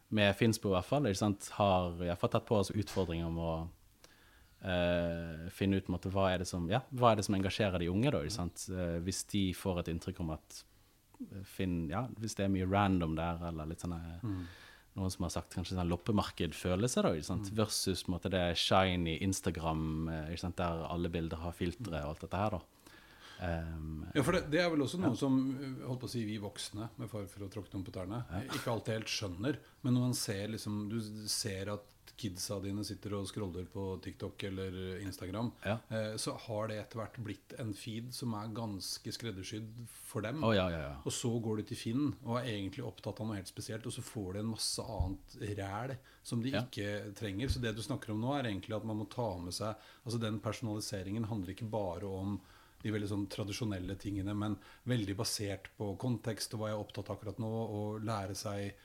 med 0.09 0.33
Finnsbo 0.39 0.71
i 0.71 0.77
hvert 0.79 0.89
fall, 0.89 1.09
ikke 1.09 1.21
sant, 1.21 1.49
har 1.59 1.93
hvert 1.99 2.29
tatt 2.31 2.47
på 2.49 2.57
oss 2.57 2.73
utfordringer 2.73 3.29
om 3.29 3.37
å 3.37 3.51
eh, 4.65 5.45
finne 5.53 5.77
ut 5.77 5.91
måte, 5.93 6.09
hva, 6.13 6.31
er 6.31 6.41
det 6.41 6.49
som, 6.49 6.65
ja, 6.71 6.81
hva 6.97 7.11
er 7.11 7.19
det 7.19 7.27
som 7.27 7.37
engasjerer 7.37 7.83
de 7.83 7.91
unge. 7.91 8.09
Da, 8.15 8.23
ikke 8.25 8.39
sant? 8.39 8.65
Eh, 8.71 8.97
hvis 9.05 9.21
de 9.29 9.45
får 9.57 9.83
et 9.83 9.93
inntrykk 9.93 10.23
om 10.25 10.33
at 10.39 10.63
Finn, 11.49 11.85
ja, 11.91 12.05
hvis 12.21 12.37
det 12.37 12.45
er 12.45 12.53
mye 12.53 12.67
random 12.69 13.17
der, 13.17 13.41
eller 13.49 13.69
litt 13.69 13.83
sånn 13.83 13.97
noen 14.95 15.11
som 15.11 15.25
har 15.27 15.33
sagt 15.33 15.55
kanskje 15.55 15.75
sånn 15.75 15.91
loppemarked-følelse, 15.91 17.03
da, 17.03 17.11
ikke 17.17 17.27
sant? 17.27 17.51
versus 17.55 18.05
på 18.05 18.13
måte, 18.13 18.31
det 18.31 18.43
shiny 18.59 19.17
Instagram, 19.25 19.83
eh, 20.11 20.29
ikke 20.31 20.45
sant? 20.45 20.57
der 20.61 20.85
alle 20.87 21.11
bilder 21.11 21.41
har 21.43 21.55
filtre 21.55 21.99
og 22.03 22.13
alt 22.13 22.23
dette 22.23 22.43
her. 22.43 22.55
da. 22.55 22.61
Um, 23.35 24.05
Ja, 24.15 24.23
for 24.23 24.37
det, 24.37 24.45
det 24.53 24.61
er 24.63 24.69
vel 24.71 24.85
også 24.85 25.01
noe 25.01 25.17
som 25.19 25.35
uh, 25.51 25.65
holdt 25.89 26.05
på 26.05 26.07
å 26.07 26.13
si 26.13 26.23
vi 26.27 26.37
voksne, 26.39 26.87
med 26.95 27.11
fare 27.11 27.27
for 27.27 27.43
å 27.43 27.49
tråkke 27.51 27.73
noen 27.73 27.83
på 27.83 27.95
tærne, 27.97 28.21
ikke 28.45 28.71
alltid 28.71 29.01
helt 29.01 29.11
skjønner. 29.11 29.59
Men 29.83 29.97
når 29.97 30.07
man 30.07 30.15
ser 30.17 30.47
liksom 30.53 30.85
Du 30.91 31.01
ser 31.31 31.73
at 31.75 31.91
kidsa 32.17 32.57
dine 32.63 32.83
sitter 32.87 33.13
og 33.17 33.27
scroller 33.29 33.65
på 33.71 33.85
TikTok 34.03 34.43
eller 34.47 34.77
Instagram, 35.03 35.51
Ja. 35.65 35.77
eh, 35.89 36.15
så 36.21 36.33
har 36.47 36.67
det 36.71 36.77
etter 36.79 36.99
hvert 37.01 37.17
blitt 37.23 37.53
en 37.59 37.73
feed 37.73 38.13
som 38.13 38.33
er 38.33 38.47
ganske 38.55 39.11
skreddersydd 39.11 39.87
for 39.91 40.21
dem. 40.21 40.43
Oh, 40.43 40.53
ja, 40.55 40.69
ja. 40.71 40.95
Og 41.05 41.11
så 41.11 41.31
går 41.43 41.57
de 41.57 41.63
til 41.73 41.77
Finn 41.77 42.13
og 42.25 42.37
er 42.39 42.49
egentlig 42.53 42.85
opptatt 42.87 43.19
av 43.19 43.27
noe 43.27 43.35
helt 43.39 43.51
spesielt, 43.51 43.85
og 43.85 43.91
så 43.93 44.01
får 44.01 44.33
de 44.33 44.39
en 44.39 44.51
masse 44.53 44.79
annet 44.81 45.37
ræl 45.59 45.95
som 46.23 46.41
de 46.41 46.51
ikke 46.55 47.13
trenger. 47.15 47.49
Så 47.49 47.59
det 47.61 47.75
du 47.75 47.81
snakker 47.83 48.11
om 48.15 48.21
nå, 48.21 48.33
er 48.39 48.47
egentlig 48.49 48.75
at 48.75 48.85
man 48.85 48.97
må 48.97 49.09
ta 49.09 49.37
med 49.37 49.53
seg 49.53 49.75
Altså 50.05 50.19
Den 50.21 50.39
personaliseringen 50.39 51.25
handler 51.25 51.51
ikke 51.53 51.69
bare 51.69 52.05
om 52.07 52.39
de 52.85 52.91
veldig 52.93 53.07
sånn 53.09 53.27
tradisjonelle 53.33 53.95
tingene, 53.97 54.33
men 54.37 54.55
veldig 54.85 55.15
basert 55.17 55.71
på 55.77 55.95
kontekst 55.97 56.53
og 56.53 56.59
hva 56.61 56.67
jeg 56.69 56.75
er 56.77 56.83
opptatt 56.83 57.09
av 57.09 57.15
akkurat 57.17 57.39
nå, 57.41 57.49
og 57.49 58.03
lære 58.05 58.35
seg 58.37 58.75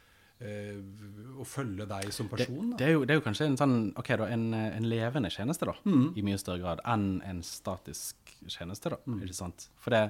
å 0.41 1.45
følge 1.45 1.85
deg 1.91 2.13
som 2.17 2.29
person. 2.31 2.71
det, 2.71 2.79
det, 2.81 2.87
er 2.87 2.93
jo, 2.97 3.05
det 3.05 3.13
er 3.15 3.19
jo 3.21 3.25
kanskje 3.27 3.47
en 3.51 3.59
sånn, 3.61 3.75
ok 4.01 4.09
da, 4.23 4.29
en, 4.33 4.47
eh, 4.57 4.77
en 4.79 4.87
levende 4.89 5.31
tjeneste 5.33 5.67
da, 5.69 5.75
i 6.17 6.23
mye 6.25 6.39
større 6.41 6.63
grad 6.63 6.81
enn 6.89 7.21
en 7.29 7.43
statisk 7.45 8.17
tjeneste 8.49 8.95
da, 8.95 8.99
ikke 9.21 9.37
sant? 9.37 9.69
For 9.83 9.93
det, 9.93 10.07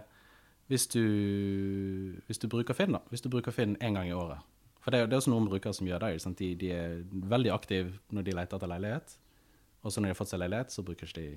hvis 0.70 0.86
du, 0.92 1.02
hvis 2.28 2.38
du 2.38 2.46
bruker 2.52 2.76
Finn 2.78 2.94
da, 2.94 3.00
hvis 3.10 3.24
du 3.24 3.28
bruker 3.32 3.50
Finn 3.54 3.76
en 3.82 3.98
gang 3.98 4.06
i 4.10 4.14
året, 4.14 4.38
for 4.80 4.94
det, 4.94 5.02
det 5.10 5.16
er 5.16 5.20
også 5.20 5.32
noen 5.34 5.48
brukere 5.50 5.74
som 5.76 5.88
gjør 5.90 6.00
det, 6.06 6.12
ikke 6.14 6.24
sant? 6.28 6.38
De, 6.40 6.52
de 6.62 6.70
er 6.72 6.94
veldig 7.34 7.50
aktive 7.52 7.98
når 8.14 8.28
de 8.30 8.36
leter 8.38 8.56
etter 8.56 8.70
leilighet, 8.70 9.16
og 9.82 9.92
så 9.92 10.00
når 10.00 10.10
de 10.10 10.14
har 10.14 10.20
fått 10.22 10.30
seg 10.32 10.40
leilighet, 10.44 10.72
så 10.72 10.84
bruker 10.86 11.10
ikke 11.10 11.20
de 11.20 11.30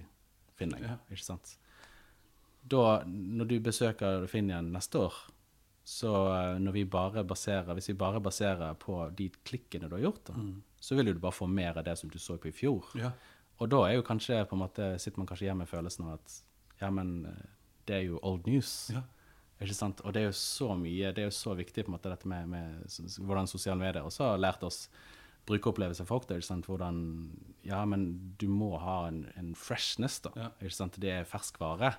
Finn 0.54 0.70
lenger, 0.70 0.94
Ja. 0.94 1.00
ikke 1.10 1.26
sant? 1.26 1.56
Da, 2.70 3.02
når 3.10 3.50
du 3.50 3.56
besøker 3.66 4.28
Finn 4.32 4.52
igjen 4.54 4.70
neste 4.72 5.02
år, 5.02 5.16
så 5.84 6.12
eh, 6.32 6.58
når 6.64 6.78
vi 6.78 6.86
bare 6.88 7.26
baserer, 7.28 7.74
hvis 7.76 7.92
vi 7.92 7.98
bare 8.00 8.22
baserer 8.24 8.76
på 8.80 9.02
de 9.18 9.28
klikkene 9.44 9.90
du 9.92 9.98
har 9.98 10.06
gjort, 10.08 10.32
da, 10.32 10.46
så 10.80 10.96
vil 10.96 11.12
du 11.12 11.20
bare 11.20 11.36
få 11.36 11.48
mer 11.48 11.80
av 11.80 11.88
det 11.88 11.98
som 12.00 12.12
du 12.12 12.20
så 12.20 12.38
på 12.40 12.52
i 12.52 12.56
fjor. 12.56 12.88
Ja. 13.00 13.12
Og 13.62 13.70
da 13.72 13.84
er 13.88 13.98
jo 13.98 14.06
kanskje, 14.08 14.42
på 14.48 14.58
en 14.58 14.64
måte, 14.64 14.94
sitter 15.00 15.22
man 15.22 15.28
kanskje 15.30 15.50
hjemme 15.50 15.66
med 15.68 15.72
følelsen 15.72 16.08
av 16.08 16.16
at 16.18 16.38
ja, 16.82 16.90
men 16.92 17.26
eh, 17.30 17.50
det 17.88 17.98
er 17.98 18.08
jo 18.08 18.22
old 18.24 18.48
news. 18.48 18.92
Ja. 18.94 19.04
Ikke 19.64 19.76
sant? 19.78 20.02
Og 20.04 20.16
det 20.16 20.24
er 20.24 20.32
jo 20.32 20.38
så 20.38 20.74
mye, 20.76 21.12
det 21.16 21.24
er 21.24 21.30
jo 21.30 21.36
så 21.36 21.54
viktig 21.56 21.86
på 21.86 21.92
en 21.92 21.98
måte 21.98 22.12
dette 22.12 22.28
med, 22.28 22.50
med 22.52 23.20
hvordan 23.20 23.48
sosiale 23.48 23.80
medier 23.80 24.04
også 24.04 24.34
har 24.34 24.42
lært 24.42 24.64
oss 24.68 24.88
brukeropplevelse 25.48 26.04
for 26.04 26.16
folk. 26.16 26.28
Det, 26.30 26.40
ikke 26.40 26.50
sant? 26.50 26.68
Hvordan, 26.68 27.02
ja, 27.68 27.82
men 27.88 28.08
du 28.40 28.48
må 28.52 28.74
ha 28.82 29.04
en, 29.10 29.26
en 29.40 29.52
freshness 29.60 30.22
da. 30.24 30.32
Ja. 30.40 30.50
Ikke 30.64 30.78
sant? 30.78 31.00
Det 31.04 31.12
er 31.12 31.28
ferskvare. 31.28 31.94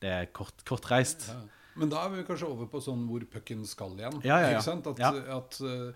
Det 0.00 0.12
er 0.12 0.28
kort, 0.36 0.64
kortreist. 0.68 1.30
Ja. 1.32 1.40
Men 1.76 1.88
da 1.92 2.04
er 2.04 2.10
vi 2.16 2.24
kanskje 2.26 2.48
over 2.50 2.66
på 2.66 2.80
sånn 2.82 3.06
hvor 3.08 3.22
pucken 3.30 3.64
skal 3.66 3.92
igjen. 3.96 4.20
Ja, 4.26 4.40
ja, 4.42 4.50
ja. 4.56 4.58
At, 4.58 4.98
at, 5.36 5.60
eh, 5.62 5.92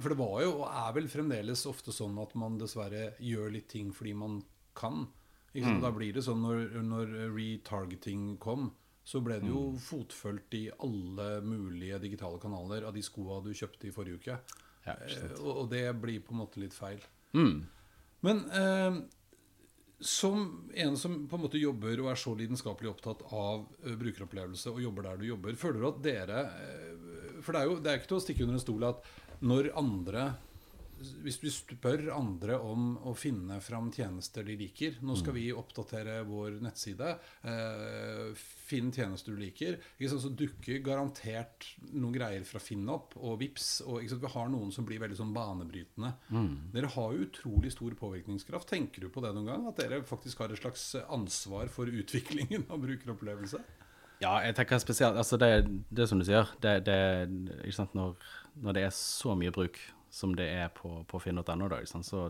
for 0.00 0.08
det 0.12 0.18
var 0.18 0.42
jo, 0.44 0.50
og 0.62 0.68
er 0.68 0.92
vel 0.98 1.08
fremdeles 1.08 1.64
ofte 1.66 1.92
sånn 1.96 2.18
at 2.22 2.34
man 2.36 2.58
dessverre 2.60 3.14
gjør 3.18 3.52
litt 3.52 3.68
ting 3.72 3.92
fordi 3.92 4.14
man 4.14 4.42
kan. 4.76 5.06
Ikke 5.54 5.70
Mm. 5.70 5.80
Da 5.80 5.90
blir 5.94 6.12
det 6.12 6.24
sånn 6.26 6.42
når, 6.42 6.82
når 6.82 7.12
retargeting 7.34 8.36
kom, 8.42 8.72
så 9.04 9.20
ble 9.22 9.34
det 9.40 9.48
Mm. 9.48 9.54
jo 9.54 9.78
fotfølgt 9.78 10.54
i 10.54 10.70
alle 10.82 11.40
mulige 11.42 12.00
digitale 12.00 12.38
kanaler 12.40 12.84
av 12.86 12.92
de 12.94 13.02
skoa 13.02 13.42
du 13.44 13.50
kjøpte 13.52 13.86
i 13.88 13.92
forrige 13.92 14.18
uke. 14.20 14.38
Ja. 14.86 14.92
Eh, 15.06 15.30
og, 15.40 15.56
og 15.64 15.70
det 15.70 15.84
blir 16.00 16.20
på 16.20 16.32
en 16.34 16.40
måte 16.42 16.58
litt 16.60 16.74
feil. 16.74 17.00
Mm. 17.34 17.66
Men 18.22 18.44
eh, 18.50 18.98
som 20.04 20.68
en 20.74 20.96
som 21.00 21.16
på 21.28 21.36
en 21.36 21.44
måte 21.46 21.60
jobber 21.60 22.00
og 22.02 22.10
er 22.12 22.20
så 22.20 22.34
lidenskapelig 22.36 22.90
opptatt 22.92 23.22
av 23.32 23.64
eh, 23.84 23.94
brukeropplevelse, 23.98 24.72
og 24.72 24.82
jobber 24.84 25.08
der 25.08 25.20
du 25.20 25.28
jobber, 25.30 25.56
føler 25.58 25.80
du 25.80 25.88
at 25.88 26.02
dere 26.04 26.42
eh, 26.50 27.38
For 27.44 27.56
det 27.56 27.62
er 27.62 27.70
jo 27.70 27.78
det 27.80 27.92
er 27.92 28.00
ikke 28.00 28.10
til 28.12 28.20
å 28.20 28.24
stikke 28.24 28.44
under 28.46 28.58
en 28.58 28.64
stol 28.64 28.88
at 28.90 29.08
når 29.44 29.70
andre 29.80 30.26
hvis 31.24 31.38
vi 31.42 31.52
spør 31.52 32.08
andre 32.14 32.56
om 32.62 32.94
å 33.06 33.14
finne 33.18 33.58
fram 33.64 33.90
tjenester 33.94 34.46
de 34.46 34.56
liker 34.58 34.98
Nå 35.04 35.16
skal 35.18 35.36
vi 35.36 35.46
oppdatere 35.54 36.20
vår 36.28 36.58
nettside. 36.64 37.12
Eh, 37.46 38.32
finn 38.34 38.90
tjenester 38.94 39.34
du 39.34 39.42
liker. 39.42 39.78
Så 40.00 40.32
dukker 40.32 40.82
garantert 40.84 41.68
noen 41.92 42.14
greier 42.14 42.44
fra 42.48 42.62
Finn 42.62 42.88
opp 42.92 43.16
og 43.20 43.38
Vips 43.42 43.78
og 43.86 44.02
Vi 44.04 44.32
har 44.34 44.50
noen 44.52 44.72
som 44.74 44.86
blir 44.88 45.02
veldig 45.02 45.18
sånn 45.18 45.34
banebrytende. 45.36 46.14
Dere 46.74 46.92
har 46.96 47.14
jo 47.14 47.28
utrolig 47.28 47.72
stor 47.74 47.96
påvirkningskraft. 47.98 48.68
Tenker 48.70 49.04
du 49.04 49.12
på 49.12 49.24
det 49.24 49.34
noen 49.36 49.50
gang? 49.52 49.68
At 49.70 49.80
dere 49.82 50.02
faktisk 50.06 50.44
har 50.44 50.52
et 50.52 50.62
slags 50.62 50.92
ansvar 51.08 51.72
for 51.72 51.90
utviklingen 51.90 52.68
av 52.70 52.82
brukeropplevelse? 52.84 53.62
Ja, 54.22 54.38
jeg 54.44 54.54
tenker 54.56 54.80
spesielt 54.82 55.18
Altså, 55.18 55.38
det, 55.40 55.50
det 55.90 56.04
er 56.04 56.10
som 56.10 56.20
du 56.20 56.26
sier, 56.26 56.50
det, 56.62 56.78
det 56.86 56.98
når, 57.96 58.14
når 58.62 58.76
det 58.76 58.86
er 58.86 58.94
så 58.96 59.34
mye 59.38 59.52
bruk 59.54 59.80
som 60.14 60.34
det 60.38 60.46
er 60.46 60.70
på, 60.74 61.00
på 61.10 61.20
finn.no, 61.22 61.68
så 62.06 62.28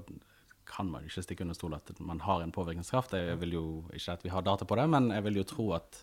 kan 0.64 0.88
man 0.88 1.05
ikke 1.05 1.23
stikke 1.25 1.44
under 1.44 1.57
stol 1.57 1.75
at 1.77 1.90
man 2.01 2.23
har 2.25 2.40
en 2.40 2.53
påvirkningskraft. 2.55 3.12
Jeg 3.18 3.37
vil 3.42 3.53
jo 3.59 3.64
ikke 3.92 4.14
at 4.16 4.25
vi 4.25 4.33
har 4.33 4.44
data 4.47 4.64
på 4.64 4.79
det, 4.81 4.87
men 4.88 5.11
jeg 5.12 5.25
vil 5.27 5.42
jo 5.42 5.49
tro 5.49 5.66
at 5.77 6.01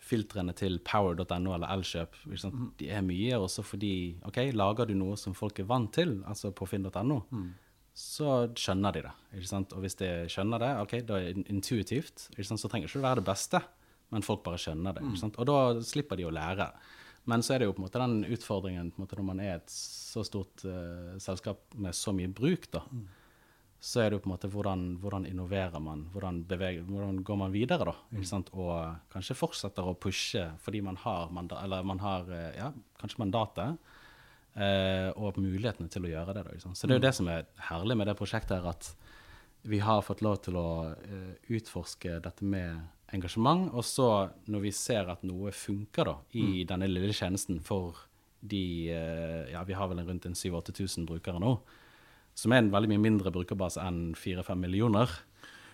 filtrene 0.00 0.54
til 0.56 0.78
power.no 0.86 1.52
eller 1.52 1.72
Elkjøp 1.74 2.14
ikke 2.32 2.50
de 2.80 2.86
er 2.88 3.02
mye 3.04 3.36
også 3.36 3.62
fordi 3.66 3.90
OK, 4.24 4.38
lager 4.56 4.88
du 4.88 4.94
noe 4.96 5.18
som 5.20 5.34
folk 5.36 5.58
er 5.60 5.68
vant 5.68 5.90
til, 5.92 6.22
altså 6.24 6.54
på 6.56 6.68
finn.no, 6.70 7.18
så 7.92 8.46
skjønner 8.56 8.94
de 8.96 9.02
det. 9.04 9.12
ikke 9.36 9.50
sant? 9.50 9.74
Og 9.76 9.82
hvis 9.84 9.98
de 10.00 10.08
skjønner 10.30 10.62
det, 10.62 10.70
ok, 10.86 10.94
da 11.10 11.18
er 11.18 11.34
det 11.34 11.44
intuitivt, 11.52 12.30
ikke 12.32 12.48
sant? 12.48 12.62
så 12.62 12.70
trenger 12.70 12.88
ikke 12.88 13.02
det 13.02 13.08
være 13.08 13.20
det 13.20 13.26
beste, 13.28 13.60
men 14.14 14.24
folk 14.24 14.42
bare 14.46 14.62
skjønner 14.62 14.96
det. 14.96 15.02
ikke 15.10 15.20
sant? 15.20 15.36
Og 15.42 15.50
da 15.50 15.58
slipper 15.84 16.16
de 16.16 16.24
å 16.30 16.32
lære. 16.32 16.70
Men 17.30 17.44
så 17.46 17.54
er 17.54 17.62
det 17.62 17.70
jo 17.70 17.76
på 17.76 17.82
en 17.82 17.86
måte 17.86 18.02
den 18.02 18.20
utfordringen 18.34 18.92
måte 18.98 19.18
når 19.18 19.26
man 19.30 19.40
er 19.44 19.56
et 19.58 19.72
så 19.72 20.24
stort 20.26 20.64
uh, 20.66 21.16
selskap 21.22 21.62
med 21.78 21.96
så 21.96 22.14
mye 22.16 22.30
bruk, 22.34 22.66
da. 22.74 22.84
Så 23.80 24.02
er 24.02 24.10
det 24.10 24.18
jo 24.18 24.24
på 24.26 24.28
en 24.28 24.34
måte 24.34 24.48
hvordan, 24.52 24.82
hvordan 25.00 25.24
innoverer 25.24 25.80
man, 25.80 26.02
hvordan, 26.12 26.42
beveger, 26.44 26.84
hvordan 26.84 27.22
går 27.24 27.38
man 27.40 27.54
videre, 27.54 27.86
da. 27.88 28.24
sant? 28.28 28.50
Og 28.52 28.74
kanskje 29.12 29.38
fortsetter 29.38 29.86
å 29.88 29.96
pushe 29.96 30.42
fordi 30.60 30.82
man 30.84 30.98
har, 31.00 31.30
manda, 31.32 31.62
eller 31.64 31.86
man 31.88 32.02
har 32.02 32.28
eh, 32.28 32.50
ja, 32.58 32.68
kanskje 33.00 33.22
mandatet. 33.22 33.96
Uh, 34.50 35.14
og 35.14 35.38
mulighetene 35.38 35.88
til 35.88 36.04
å 36.04 36.10
gjøre 36.10 36.34
det. 36.34 36.42
Da? 36.44 36.72
Så 36.74 36.88
det 36.90 36.96
er 36.96 36.98
jo 36.98 37.06
det 37.06 37.14
som 37.16 37.28
er 37.30 37.46
herlig 37.70 37.96
med 37.96 38.10
det 38.10 38.16
prosjektet, 38.18 38.58
her, 38.58 38.66
at 38.74 38.90
vi 39.70 39.78
har 39.80 40.02
fått 40.04 40.24
lov 40.26 40.40
til 40.44 40.58
å 40.58 40.68
uh, 40.90 41.32
utforske 41.48 42.18
dette 42.20 42.44
med 42.44 42.82
engasjement. 43.16 43.68
Og 43.74 43.84
så, 43.84 44.06
når 44.50 44.60
vi 44.66 44.72
ser 44.76 45.08
at 45.12 45.22
noe 45.26 45.52
funker 45.52 46.04
da, 46.10 46.16
i 46.36 46.64
denne 46.68 46.88
lille 46.90 47.12
tjenesten 47.16 47.60
for 47.64 48.06
de 48.40 48.88
eh, 48.88 49.50
Ja, 49.52 49.64
vi 49.68 49.74
har 49.76 49.88
vel 49.90 50.00
rundt 50.06 50.24
en 50.26 50.36
7000-8000 50.38 51.06
brukere 51.08 51.40
nå. 51.42 51.58
Som 52.34 52.52
er 52.54 52.62
en 52.62 52.70
veldig 52.72 52.88
mye 52.94 53.02
mindre 53.10 53.32
brukerbase 53.34 53.82
enn 53.84 54.14
4-5 54.16 54.54
millioner. 54.62 55.10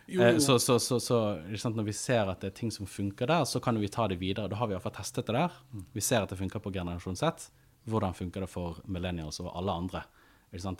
Jo, 0.09 0.23
Eh, 0.23 0.33
jo. 0.35 0.41
så 0.41 0.57
så, 0.63 0.79
så, 0.79 0.99
så 1.03 1.17
sant, 1.59 1.77
når 1.77 1.89
vi 1.89 1.93
ser 1.99 2.29
at 2.31 2.41
det 2.41 2.53
er 2.53 2.57
ting 2.59 2.71
som 2.71 2.87
funker 2.87 3.27
der, 3.27 3.45
så 3.45 3.61
kan 3.63 3.79
vi 3.79 3.89
ta 3.91 4.07
det 4.09 4.19
videre. 4.21 4.49
Da 4.49 4.57
har 4.57 4.67
vi 4.71 4.75
iallfall 4.77 4.95
testet 4.95 5.27
det 5.27 5.35
der. 5.35 5.55
Vi 5.95 6.01
ser 6.01 6.23
at 6.23 6.31
det 6.31 6.39
funker 6.39 6.63
på 6.63 6.73
generasjon 6.75 7.17
Z. 7.19 7.49
Hvordan 7.87 8.15
funker 8.15 8.43
det 8.43 8.51
for 8.51 8.81
millennials 8.87 9.39
og 9.43 9.53
alle 9.55 9.75
andre? 9.75 10.03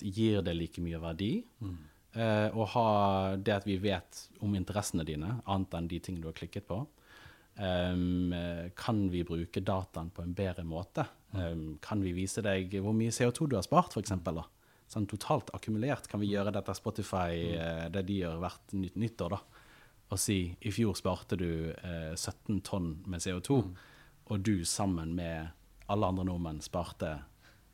Gir 0.01 0.43
det 0.47 0.55
like 0.57 0.81
mye 0.81 0.99
verdi? 1.03 1.33
Eh, 2.17 2.49
og 2.57 2.71
ha 2.73 2.89
det 3.37 3.53
at 3.53 3.67
vi 3.69 3.77
vet 3.81 4.23
om 4.45 4.55
interessene 4.57 5.05
dine, 5.05 5.37
annet 5.45 5.75
enn 5.77 5.89
de 5.91 6.01
ting 6.01 6.21
du 6.21 6.31
har 6.31 6.37
klikket 6.37 6.69
på. 6.69 6.81
Um, 7.57 8.33
eh, 8.37 8.71
kan 8.77 9.07
vi 9.09 9.23
bruke 9.25 9.61
dataen 9.65 10.11
på 10.13 10.23
en 10.23 10.35
bedre 10.37 10.65
måte? 10.65 11.07
Um, 11.33 11.79
kan 11.81 12.03
vi 12.05 12.13
vise 12.17 12.45
deg 12.45 12.75
hvor 12.85 12.93
mye 12.97 13.13
CO2 13.13 13.49
du 13.49 13.57
har 13.57 13.65
spart, 13.65 13.97
f.eks.? 13.97 14.13
Sånn 14.93 15.09
totalt 15.11 15.49
akkumulert 15.57 16.07
kan 16.07 16.21
vi 16.23 16.29
gjøre 16.31 16.53
dette 16.55 16.75
Spotify, 16.77 17.57
eh, 17.57 17.87
det 17.93 18.05
de 18.07 18.21
gjør 18.21 18.43
hvert 18.45 18.77
nytt 18.77 18.99
nyttår, 19.01 19.37
da. 19.37 19.65
Og 20.13 20.21
si 20.23 20.39
i 20.63 20.71
fjor 20.71 20.95
sparte 20.95 21.39
du 21.41 21.73
uh, 21.73 22.13
17 22.15 22.61
tonn 22.65 22.93
med 23.11 23.25
CO2, 23.25 23.57
og 24.31 24.45
du 24.45 24.61
sammen 24.69 25.17
med 25.17 25.49
alle 25.91 26.13
andre 26.13 26.29
nordmenn 26.29 26.61
sparte 26.63 27.17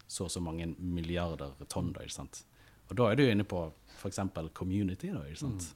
så 0.06 0.26
og 0.26 0.32
så 0.32 0.40
mange 0.44 0.70
milliarder 0.78 1.54
tonn, 1.72 1.92
da. 1.92 2.06
Og 2.88 2.96
da 2.96 3.10
er 3.10 3.18
du 3.18 3.24
inne 3.26 3.44
på 3.48 3.66
f.eks. 4.02 4.20
community, 4.58 5.12
da, 5.14 5.22
ikke 5.28 5.44
sant. 5.44 5.68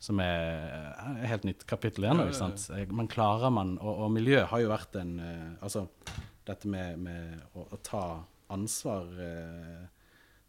Som 0.00 0.20
er 0.24 0.92
et 1.20 1.28
helt 1.28 1.46
nytt 1.48 1.66
kapittel 1.68 2.06
igjen. 2.06 2.20
da, 2.22 2.28
ikke 2.30 2.38
sant? 2.38 2.68
Man 2.88 3.08
klarer 3.10 3.52
man 3.52 3.74
Og, 3.82 4.04
og 4.06 4.12
miljø 4.14 4.46
har 4.48 4.62
jo 4.62 4.70
vært 4.70 4.96
en 4.96 5.10
eh, 5.20 5.48
Altså, 5.60 5.82
dette 6.48 6.70
med, 6.72 7.02
med 7.04 7.42
å, 7.52 7.66
å 7.68 7.80
ta 7.84 8.04
ansvar 8.50 9.10
eh, 9.20 9.82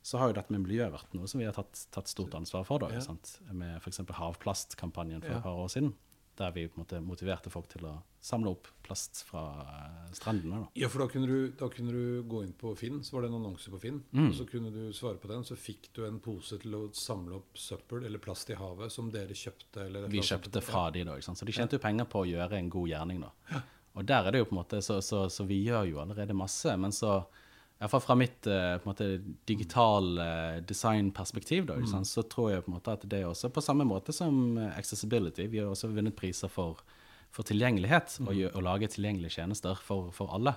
så 0.02 0.18
har 0.18 0.32
jo 0.32 0.38
dette 0.38 0.54
med 0.54 0.64
miljø 0.64 0.88
vært 0.90 1.12
noe 1.14 1.28
som 1.30 1.42
vi 1.42 1.46
har 1.46 1.54
tatt, 1.54 1.84
tatt 1.94 2.10
stort 2.10 2.34
ansvar 2.40 2.64
for. 2.66 2.82
da, 2.82 2.90
ikke 2.90 3.06
sant? 3.06 3.36
Med 3.54 3.76
f.eks. 3.78 4.02
havplastkampanjen 4.18 5.22
for 5.22 5.36
et 5.36 5.44
par 5.46 5.60
år 5.62 5.70
siden. 5.70 5.92
Der 6.40 6.52
vi 6.56 6.68
på 6.68 6.80
en 6.80 6.84
måte 6.86 7.02
motiverte 7.04 7.52
folk 7.54 7.68
til 7.72 7.86
å 7.90 7.96
samle 8.22 8.52
opp 8.54 8.68
plast 8.86 9.24
fra 9.26 9.42
eh, 9.62 10.12
strendene. 10.14 10.64
da. 10.64 10.70
Ja, 10.84 10.90
for 10.92 11.04
da 11.04 11.08
kunne, 11.12 11.28
du, 11.28 11.54
da 11.58 11.70
kunne 11.74 11.96
du 11.96 12.24
gå 12.30 12.44
inn 12.46 12.54
på 12.58 12.74
Finn, 12.78 13.00
så 13.04 13.16
var 13.16 13.26
det 13.26 13.32
en 13.32 13.40
annonse 13.40 13.72
på 13.74 13.80
Finn. 13.82 14.02
Mm. 14.12 14.28
Og 14.30 14.36
så 14.38 14.46
kunne 14.50 14.72
du 14.74 14.82
svare 14.94 15.18
på 15.22 15.32
den, 15.32 15.46
så 15.48 15.58
fikk 15.60 15.90
du 15.96 16.04
en 16.08 16.20
pose 16.24 16.60
til 16.62 16.76
å 16.78 16.84
samle 16.98 17.40
opp 17.40 17.58
søppel 17.58 18.06
eller 18.10 18.22
plast 18.22 18.52
i 18.54 18.60
havet 18.60 18.94
som 18.94 19.10
dere 19.14 19.38
kjøpte. 19.38 19.88
Eller 19.88 20.10
Vi 20.12 20.24
kjøpte 20.26 20.62
fra 20.62 20.82
fra 20.82 20.92
de 20.92 21.04
da? 21.04 21.20
Så 21.22 21.46
de 21.46 21.56
tjente 21.56 21.78
jo 21.78 21.84
penger 21.84 22.10
på 22.10 22.24
å 22.24 22.30
gjøre 22.30 22.58
en 22.58 22.70
god 22.72 22.90
gjerning 22.90 23.24
da. 23.26 23.62
Og 24.00 24.08
der 24.08 24.28
er 24.28 24.32
det 24.34 24.42
jo 24.42 24.48
på 24.48 24.56
en 24.56 24.62
måte, 24.62 24.82
så, 24.82 25.02
så, 25.04 25.26
så 25.30 25.44
vi 25.48 25.62
gjør 25.66 25.90
jo 25.90 26.00
allerede 26.00 26.36
masse, 26.38 26.74
men 26.80 26.94
så, 26.96 27.26
i 27.82 27.84
hvert 27.84 27.96
fall 27.96 28.02
fra 28.06 28.14
mitt 28.14 28.46
eh, 28.46 28.76
måte 28.86 29.06
digitale 29.50 30.26
designperspektiv 30.70 31.66
da, 31.66 31.80
mm. 31.82 32.04
så 32.06 32.22
tror 32.30 32.52
jeg 32.52 32.62
på 32.62 32.70
en 32.70 32.76
måte 32.76 32.94
at 32.94 33.06
det 33.10 33.24
er 33.24 33.26
også 33.26 33.50
på 33.50 33.64
samme 33.66 33.88
måte 33.90 34.14
som 34.14 34.60
eh, 34.62 34.76
accessibility. 34.78 35.48
Vi 35.50 35.58
har 35.64 35.72
også 35.72 35.90
vunnet 35.90 36.14
priser 36.14 36.52
for, 36.54 36.84
for 37.34 37.48
tilgjengelighet, 37.50 38.20
og, 38.22 38.38
og 38.52 38.62
lage 38.68 38.92
tilgjengelige 38.94 39.34
tjenester 39.40 39.82
for, 39.82 40.12
for 40.14 40.30
alle. 40.36 40.54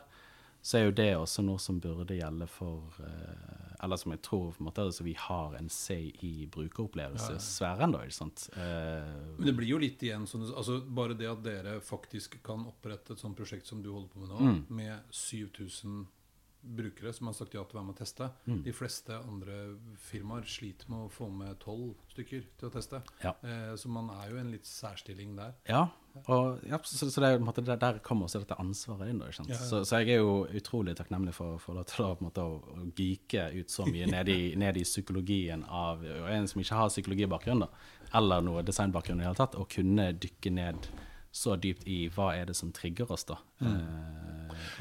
Så 0.61 0.77
er 0.79 0.85
jo 0.85 0.93
det 0.99 1.07
også 1.17 1.43
noe 1.45 1.61
som 1.61 1.79
burde 1.81 2.17
gjelde 2.17 2.45
for 2.49 2.99
eh, 3.05 3.63
Eller 3.85 4.01
som 4.01 4.13
jeg 4.13 4.21
tror 4.25 4.51
på 4.53 4.61
en 4.61 4.69
måte, 4.69 4.85
altså 4.85 5.05
vi 5.05 5.15
har 5.21 5.57
en 5.57 5.71
say 5.73 6.11
i 6.25 6.47
brukeropplevelsessfæren, 6.53 7.93
da, 7.97 8.03
ikke 8.05 8.17
sant. 8.17 8.51
Eh, 8.57 9.15
Men 9.39 9.49
det 9.49 9.55
blir 9.63 9.73
jo 9.73 9.81
litt 9.81 10.05
igjen 10.05 10.29
sånn 10.29 10.45
altså 10.53 10.83
Bare 10.85 11.17
det 11.17 11.31
at 11.33 11.41
dere 11.45 11.79
faktisk 11.85 12.37
kan 12.45 12.69
opprette 12.69 13.17
et 13.17 13.25
sånt 13.25 13.37
prosjekt 13.41 13.69
som 13.69 13.81
du 13.81 13.91
holder 13.95 14.13
på 14.13 14.21
med 14.27 14.33
nå, 14.35 14.43
Mm. 14.45 14.61
med 14.69 15.09
7000 15.09 16.05
brukere 16.65 17.13
som 17.13 17.29
har 17.29 17.37
sagt 17.37 17.55
ja 17.55 17.63
til 17.65 17.77
å 17.77 17.81
være 17.81 17.89
med 17.89 17.97
å 17.97 17.99
teste. 18.01 18.29
Mm. 18.49 18.63
De 18.65 18.73
fleste 18.75 19.19
andre 19.19 19.59
firmaer 20.07 20.47
sliter 20.49 20.89
med 20.93 21.07
å 21.07 21.11
få 21.13 21.29
med 21.33 21.59
tolv 21.63 21.93
stykker 22.13 22.47
til 22.59 22.69
å 22.69 22.73
teste. 22.73 23.03
Ja. 23.23 23.35
Eh, 23.45 23.75
så 23.81 23.91
man 23.93 24.11
er 24.15 24.33
jo 24.33 24.41
en 24.41 24.51
litt 24.55 24.69
særstilling 24.69 25.37
der. 25.39 25.55
Ja, 25.69 25.85
og, 26.25 26.63
ja 26.69 26.79
så, 26.87 27.09
så 27.11 27.25
det, 27.25 27.33
måte, 27.45 27.65
der, 27.67 27.79
der 27.81 28.01
kommer 28.05 28.29
også 28.29 28.43
dette 28.43 28.59
ansvaret 28.63 29.11
inn. 29.13 29.23
Da? 29.23 29.31
Ja. 29.51 29.59
Så, 29.61 29.83
så 29.85 30.03
jeg 30.03 30.17
er 30.17 30.23
jo 30.25 30.45
utrolig 30.57 30.97
takknemlig 30.99 31.35
for, 31.37 31.59
for 31.63 31.79
det, 31.79 31.87
en 32.01 32.25
måte, 32.25 32.45
å, 32.45 32.61
å 32.61 32.91
gyke 32.97 33.49
ut 33.59 33.73
så 33.73 33.87
mye 33.89 34.09
ned 34.15 34.31
i, 34.33 34.41
ned 34.61 34.81
i 34.81 34.87
psykologien 34.87 35.67
av 35.69 36.05
en 36.05 36.51
som 36.51 36.63
ikke 36.63 36.79
har 36.81 36.93
psykologibakgrunn, 36.93 37.67
da, 37.67 37.73
eller 38.15 38.45
noe 38.47 38.63
designbakgrunn 38.67 39.21
i 39.21 39.25
det 39.25 39.33
hele 39.33 39.43
tatt, 39.43 39.59
å 39.59 39.67
kunne 39.71 40.13
dykke 40.17 40.55
ned 40.55 40.89
så 41.35 41.57
dypt 41.59 41.89
i 41.91 42.05
hva 42.15 42.31
er 42.37 42.47
det 42.47 42.55
som 42.55 42.71
trigger 42.75 43.11
oss, 43.11 43.27
da. 43.27 43.41
Eh, 43.59 43.67
og- 43.67 44.34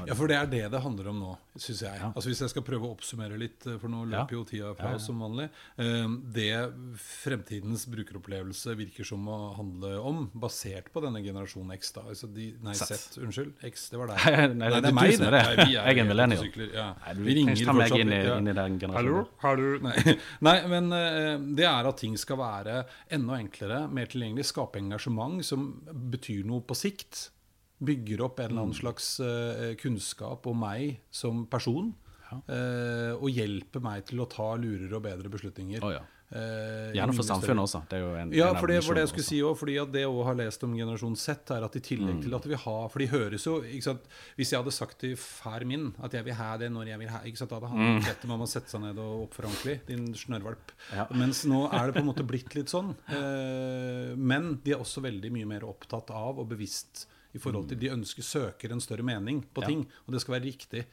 Ja, 0.07 0.13
for 0.15 0.27
det 0.27 0.38
er 0.38 0.47
det 0.51 0.63
det 0.73 0.81
handler 0.83 1.09
om 1.12 1.19
nå, 1.21 1.31
syns 1.57 1.81
jeg. 1.86 1.99
Ja. 1.99 2.12
Altså 2.15 2.29
Hvis 2.31 2.41
jeg 2.45 2.49
skal 2.53 2.63
prøve 2.67 2.88
å 2.88 2.93
oppsummere 2.95 3.38
litt, 3.39 3.65
eh, 3.67 3.77
for 3.81 3.88
nå 3.89 4.03
Ja. 4.09 4.23
løper 4.23 4.38
jo 4.38 4.43
tida 4.49 4.73
fra 4.75 4.86
Ja, 4.86 4.89
ja. 4.91 4.95
oss 5.01 5.05
som 5.07 5.19
vanlig. 5.19 5.49
eh, 5.77 6.07
Det 6.33 6.49
fremtidens 6.99 7.86
brukeropplevelse 7.91 8.75
virker 8.77 9.05
som 9.07 9.25
å 9.29 9.38
handle 9.57 9.93
om, 9.99 10.23
basert 10.33 10.89
på 10.93 11.01
denne 11.03 11.21
generasjon 11.23 11.71
X, 11.77 11.91
da. 11.95 12.01
Altså 12.12 12.27
de, 12.33 12.49
nei, 12.63 12.73
Z. 12.73 12.86
Z. 12.95 13.19
Unnskyld. 13.23 13.53
X, 13.63 13.89
det 13.93 13.99
var 14.01 14.07
deg. 14.13 14.23
Nei, 14.59 14.69
det 14.69 14.89
er 14.89 14.95
meg, 14.97 15.17
det. 15.19 15.31
Nei, 15.31 15.55
vi 15.59 15.73
Jeg 15.77 15.97
er 16.03 16.07
millennial. 16.09 16.49
Ja. 16.73 16.88
Nei, 17.05 17.13
du 17.17 17.23
Vi 17.27 17.36
ringer 17.39 17.55
fortsatt, 17.65 17.99
inn 17.99 18.13
i, 18.13 18.21
inn 18.38 18.47
i 18.51 18.55
den 18.57 18.79
generasjonen. 18.79 19.27
Hallo? 19.43 19.67
Nei. 19.83 20.17
Nei, 20.47 20.55
men 20.71 20.91
eh, 20.97 21.38
det 21.59 21.67
er 21.69 21.89
at 21.89 21.97
ting 22.03 22.17
skal 22.19 22.38
være 22.41 22.83
enda 23.13 23.38
enklere, 23.39 23.83
mer 23.91 24.09
tilgjengelig, 24.12 24.45
skape 24.51 24.79
engasjement 24.81 25.43
som 25.45 25.69
betyr 26.13 26.43
noe 26.47 26.62
på 26.67 26.75
sikt. 26.77 27.29
Bygger 27.86 28.22
opp 28.26 28.39
en 28.39 28.50
eller 28.52 28.62
annen 28.67 28.78
slags 28.78 29.19
eh, 29.19 29.74
kunnskap 29.82 30.48
om 30.48 30.60
meg 30.65 31.00
som 31.12 31.46
person. 31.48 31.93
Ja. 32.34 32.39
og 33.22 33.28
hjelper 33.30 33.78
meg 33.84 34.08
til 34.10 34.24
å 34.24 34.26
ta 34.26 34.56
lurere 34.58 34.96
og 34.98 35.04
bedre 35.06 35.30
beslutninger. 35.30 35.84
Oh, 35.86 35.91
ja. 35.93 36.00
Eh, 36.34 36.88
Gjerne 36.96 37.13
for 37.13 37.28
samfunnet 37.28 37.62
også. 37.62 37.84
Det 37.91 38.00
er 38.00 38.02
jo 38.02 38.13
en, 38.17 38.32
Ja, 38.34 38.48
for 38.58 38.65
det 38.72 38.80
var 38.88 38.96
det 38.98 39.04
jeg 39.04 39.10
skulle 39.12 39.26
også. 39.28 39.36
si 39.36 39.41
òg. 39.46 39.58
Fordi 39.60 39.76
det 39.93 40.02
jeg 40.02 40.24
har 40.26 40.34
lest 40.39 40.63
om 40.65 40.74
generasjon 40.74 41.15
Z, 41.15 41.52
er 41.54 41.63
at 41.67 41.76
i 41.78 41.82
tillegg 41.86 42.15
Mm. 42.15 42.22
til 42.24 42.34
at 42.34 42.48
vi 42.50 42.56
har 42.56 42.89
For 42.89 43.00
de 43.04 43.08
høres 43.12 43.46
jo 43.46 43.60
Hvis 43.62 44.50
jeg 44.50 44.58
hadde 44.58 44.74
sagt 44.74 44.98
til 45.04 45.13
far 45.15 45.62
min 45.63 45.93
at 46.02 46.12
jeg 46.12 46.26
vil 46.26 46.34
ha 46.34 46.58
det 46.58 46.72
når 46.72 46.88
jeg 46.88 47.00
vil 47.04 47.10
ha 47.13 47.19
ikke 47.22 47.38
sant, 47.38 47.50
Da 47.52 47.60
hadde 47.60 47.69
han 47.69 48.02
bedt 48.02 48.26
om 48.26 48.41
å 48.41 48.48
sette 48.50 48.69
seg 48.74 48.82
ned 48.82 48.98
og 48.98 49.30
oppføre 49.30 49.52
ordentlig. 49.52 49.86
Din 49.86 50.08
snørrvalp. 50.15 50.74
Mm. 50.89 50.96
Ja. 50.98 51.06
Mens 51.13 51.46
nå 51.46 51.69
er 51.72 51.86
det 51.86 51.93
på 51.93 52.02
en 52.02 52.10
måte 52.10 52.26
blitt 52.34 52.56
litt 52.56 52.74
sånn. 52.74 52.96
Eh, 53.13 54.15
men 54.17 54.56
de 54.63 54.72
er 54.74 54.82
også 54.82 55.04
veldig 55.06 55.30
mye 55.32 55.46
mer 55.46 55.62
opptatt 55.69 56.10
av 56.10 56.39
og 56.39 56.50
bevisst 56.50 57.06
i 57.34 57.39
forhold 57.41 57.67
til 57.69 57.80
De 57.82 57.89
ønsker, 57.89 58.24
søker 58.24 58.72
en 58.72 58.82
større 58.84 59.04
mening 59.04 59.43
på 59.54 59.63
ting, 59.65 59.84
Ja. 59.88 60.02
og 60.08 60.13
det 60.13 60.22
skal 60.22 60.36
være 60.39 60.46
riktig. 60.46 60.86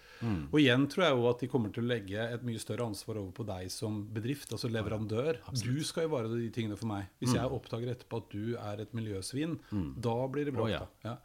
Og 0.52 0.58
igjen 0.60 0.86
tror 0.88 1.04
jeg 1.04 1.16
jo 1.16 1.28
at 1.30 1.40
de 1.40 1.48
kommer 1.48 1.72
til 1.72 1.84
å 1.84 1.88
legge 1.90 2.16
et 2.34 2.42
mye 2.46 2.58
større 2.58 2.86
ansvar 2.86 3.16
over 3.20 3.32
på 3.32 3.46
deg 3.46 3.70
som 3.70 4.04
bedrift, 4.12 4.50
altså 4.52 4.70
leverandør. 4.72 5.38
Du 5.62 5.82
skal 5.84 6.08
ivareta 6.08 6.34
de 6.36 6.50
tingene 6.50 6.76
for 6.80 6.86
meg. 6.86 7.08
Hvis 7.20 7.34
jeg 7.34 7.44
oppdager 7.44 7.92
etterpå 7.94 8.16
at 8.24 8.30
du 8.30 8.54
er 8.56 8.80
et 8.80 8.92
miljøsvin, 8.94 9.58
da 10.00 10.16
blir 10.28 10.44
det 10.48 10.54
bråk. 10.54 10.68
Oh, 10.68 10.70
ja. 10.70 10.86
Ja. 11.04 11.16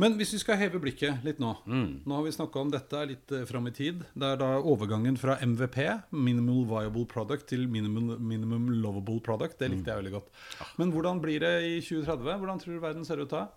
Men 0.00 0.14
hvis 0.16 0.30
vi 0.32 0.38
skal 0.40 0.56
heve 0.56 0.78
blikket 0.80 1.22
litt 1.26 1.38
nå 1.38 1.50
Nå 1.66 2.14
har 2.16 2.22
vi 2.24 2.30
snakka 2.32 2.60
om 2.62 2.70
dette 2.72 2.96
litt 3.10 3.32
uh, 3.34 3.42
fram 3.44 3.66
i 3.68 3.72
tid. 3.76 3.98
Det 4.16 4.24
er 4.24 4.38
da 4.40 4.54
overgangen 4.62 5.18
fra 5.20 5.34
MVP, 5.44 5.76
Minimal 6.16 6.64
Viable 6.70 7.04
Product, 7.10 7.44
til 7.50 7.66
Minimum, 7.68 8.14
minimum 8.24 8.70
Lovable 8.80 9.20
Product. 9.20 9.58
Det 9.58 9.68
likte 9.70 9.90
jeg 9.92 10.00
veldig 10.00 10.14
godt. 10.16 10.30
Men 10.78 10.92
hvordan 10.94 11.20
blir 11.20 11.40
det 11.44 11.52
i 11.68 11.74
2030? 11.84 12.38
Hvordan 12.40 12.58
tror 12.62 12.72
du 12.72 12.80
verden 12.80 13.04
ser 13.04 13.20
ut 13.20 13.28
da? 13.28 13.48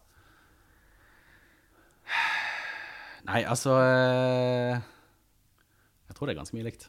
Nei, 3.29 3.43
altså 3.45 3.75
eh, 3.77 4.79
Jeg 6.09 6.17
tror 6.17 6.29
det 6.29 6.33
er 6.33 6.39
ganske 6.39 6.57
mye 6.57 6.65
likt. 6.65 6.87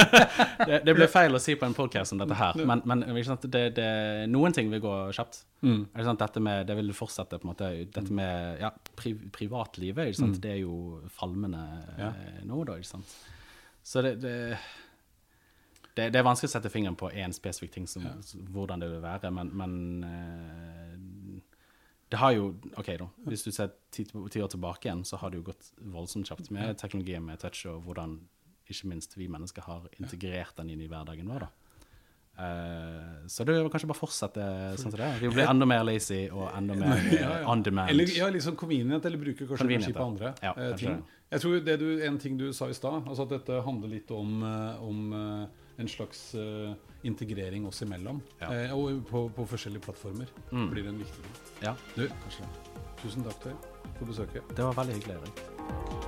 det, 0.68 0.78
det 0.86 0.94
ble 0.94 1.08
feil 1.10 1.34
å 1.34 1.40
si 1.42 1.56
på 1.58 1.66
en 1.66 1.74
podcast 1.74 2.12
som 2.12 2.20
dette 2.22 2.36
her, 2.38 2.60
men, 2.68 2.84
men 2.86 3.02
det, 3.02 3.64
det, 3.78 3.88
noen 4.30 4.54
ting 4.54 4.70
vil 4.70 4.82
gå 4.84 4.94
kjapt. 5.16 5.42
Det, 5.62 6.04
sant, 6.06 6.22
dette 6.22 6.42
med, 6.42 6.66
det 6.70 6.76
vil 6.78 6.94
fortsette 6.94 7.38
på 7.38 7.46
en 7.46 7.52
måte 7.52 7.72
Dette 7.94 8.14
med 8.14 8.62
ja, 8.62 8.70
pri, 8.98 9.14
privatlivet, 9.34 10.14
sant? 10.18 10.38
det 10.42 10.56
er 10.56 10.62
jo 10.62 11.02
falmende 11.18 11.64
Ja. 11.98 12.12
eh, 12.14 12.40
nå, 12.46 12.62
da. 12.66 12.78
Så 13.82 14.02
det, 14.06 14.14
det, 15.94 16.08
er 16.08 16.24
vanskelig 16.24 16.48
å 16.48 16.54
sette 16.54 16.70
fingeren 16.72 16.96
på 16.96 17.10
én 17.10 17.34
spesifikk 17.36 17.74
ting, 17.74 17.90
som, 17.90 18.06
hvordan 18.54 18.80
det 18.82 18.88
vil 18.94 19.02
være, 19.04 19.30
men, 19.34 19.50
men 19.58 19.74
eh, 20.08 20.94
det 22.12 22.18
har 22.20 22.34
jo 22.36 22.50
OK, 22.76 22.90
da. 23.00 23.08
Hvis 23.24 23.46
du 23.46 23.50
ser 23.54 23.72
ti, 23.94 24.04
ti 24.04 24.42
år 24.44 24.50
tilbake 24.52 24.88
igjen, 24.88 25.00
så 25.08 25.16
har 25.22 25.32
det 25.32 25.40
jo 25.40 25.46
gått 25.48 25.70
voldsomt 25.94 26.28
kjapt 26.28 26.50
med 26.52 26.76
teknologien 26.80 27.24
med 27.24 27.40
touch, 27.40 27.64
og 27.70 27.80
hvordan 27.86 28.18
ikke 28.68 28.90
minst 28.90 29.16
vi 29.16 29.30
mennesker 29.32 29.64
har 29.64 29.88
integrert 29.96 30.58
den 30.60 30.74
inn 30.74 30.82
i 30.84 30.90
hverdagen 30.90 31.30
vår. 31.32 31.46
da. 31.46 31.50
Uh, 32.32 33.26
så 33.28 33.44
det 33.44 33.54
vil 33.58 33.68
kanskje 33.72 33.88
bare 33.90 34.00
fortsette 34.00 34.44
sånn 34.80 34.92
som 34.92 35.00
det 35.00 35.08
er. 35.08 35.18
Vi 35.20 35.32
blir 35.32 35.48
enda 35.48 35.68
mer 35.68 35.82
lazy 35.84 36.22
og 36.32 36.46
enda 36.52 36.76
mer 36.76 37.02
ja, 37.16 37.32
on 37.48 37.64
demand. 37.64 37.92
Eller 37.92 38.12
ja, 38.12 38.28
liksom 38.32 38.56
convenient, 38.60 39.04
eller 39.08 39.20
bruker 39.20 39.48
kanskje 39.48 39.68
energi 39.68 39.96
på 39.96 40.06
andre 40.06 40.32
Ja, 40.44 40.52
eh, 40.56 40.72
ting. 40.80 41.00
Jeg 41.32 41.44
tror 41.44 41.60
det 41.64 41.76
du, 41.80 41.88
En 42.04 42.18
ting 42.20 42.36
du 42.40 42.50
sa 42.56 42.68
i 42.68 42.76
stad, 42.76 43.04
altså 43.08 43.24
at 43.24 43.36
dette 43.38 43.60
handler 43.64 43.92
litt 43.96 44.12
om, 44.12 44.40
eh, 44.48 44.84
om 44.84 45.12
en 45.78 45.88
slags 45.88 46.34
uh, 46.34 46.74
integrering 47.04 47.66
oss 47.66 47.82
imellom. 47.82 48.20
Ja. 48.40 48.50
Eh, 48.52 48.72
og 48.76 49.04
på, 49.08 49.28
på 49.36 49.46
forskjellige 49.46 49.82
plattformer 49.88 50.26
Mm. 50.52 50.70
blir 50.70 50.82
det 50.82 50.88
en 50.92 50.98
viktig 50.98 51.22
ting. 51.22 51.36
Ja, 51.62 51.74
Du, 51.96 52.08
tusen 53.02 53.24
takk 53.24 53.40
til 53.42 53.56
for 53.98 54.04
besøket. 54.06 54.42
Det 54.56 54.64
var 54.64 54.72
veldig 54.74 54.94
hyggelig, 55.00 55.16
Erik. 55.22 56.01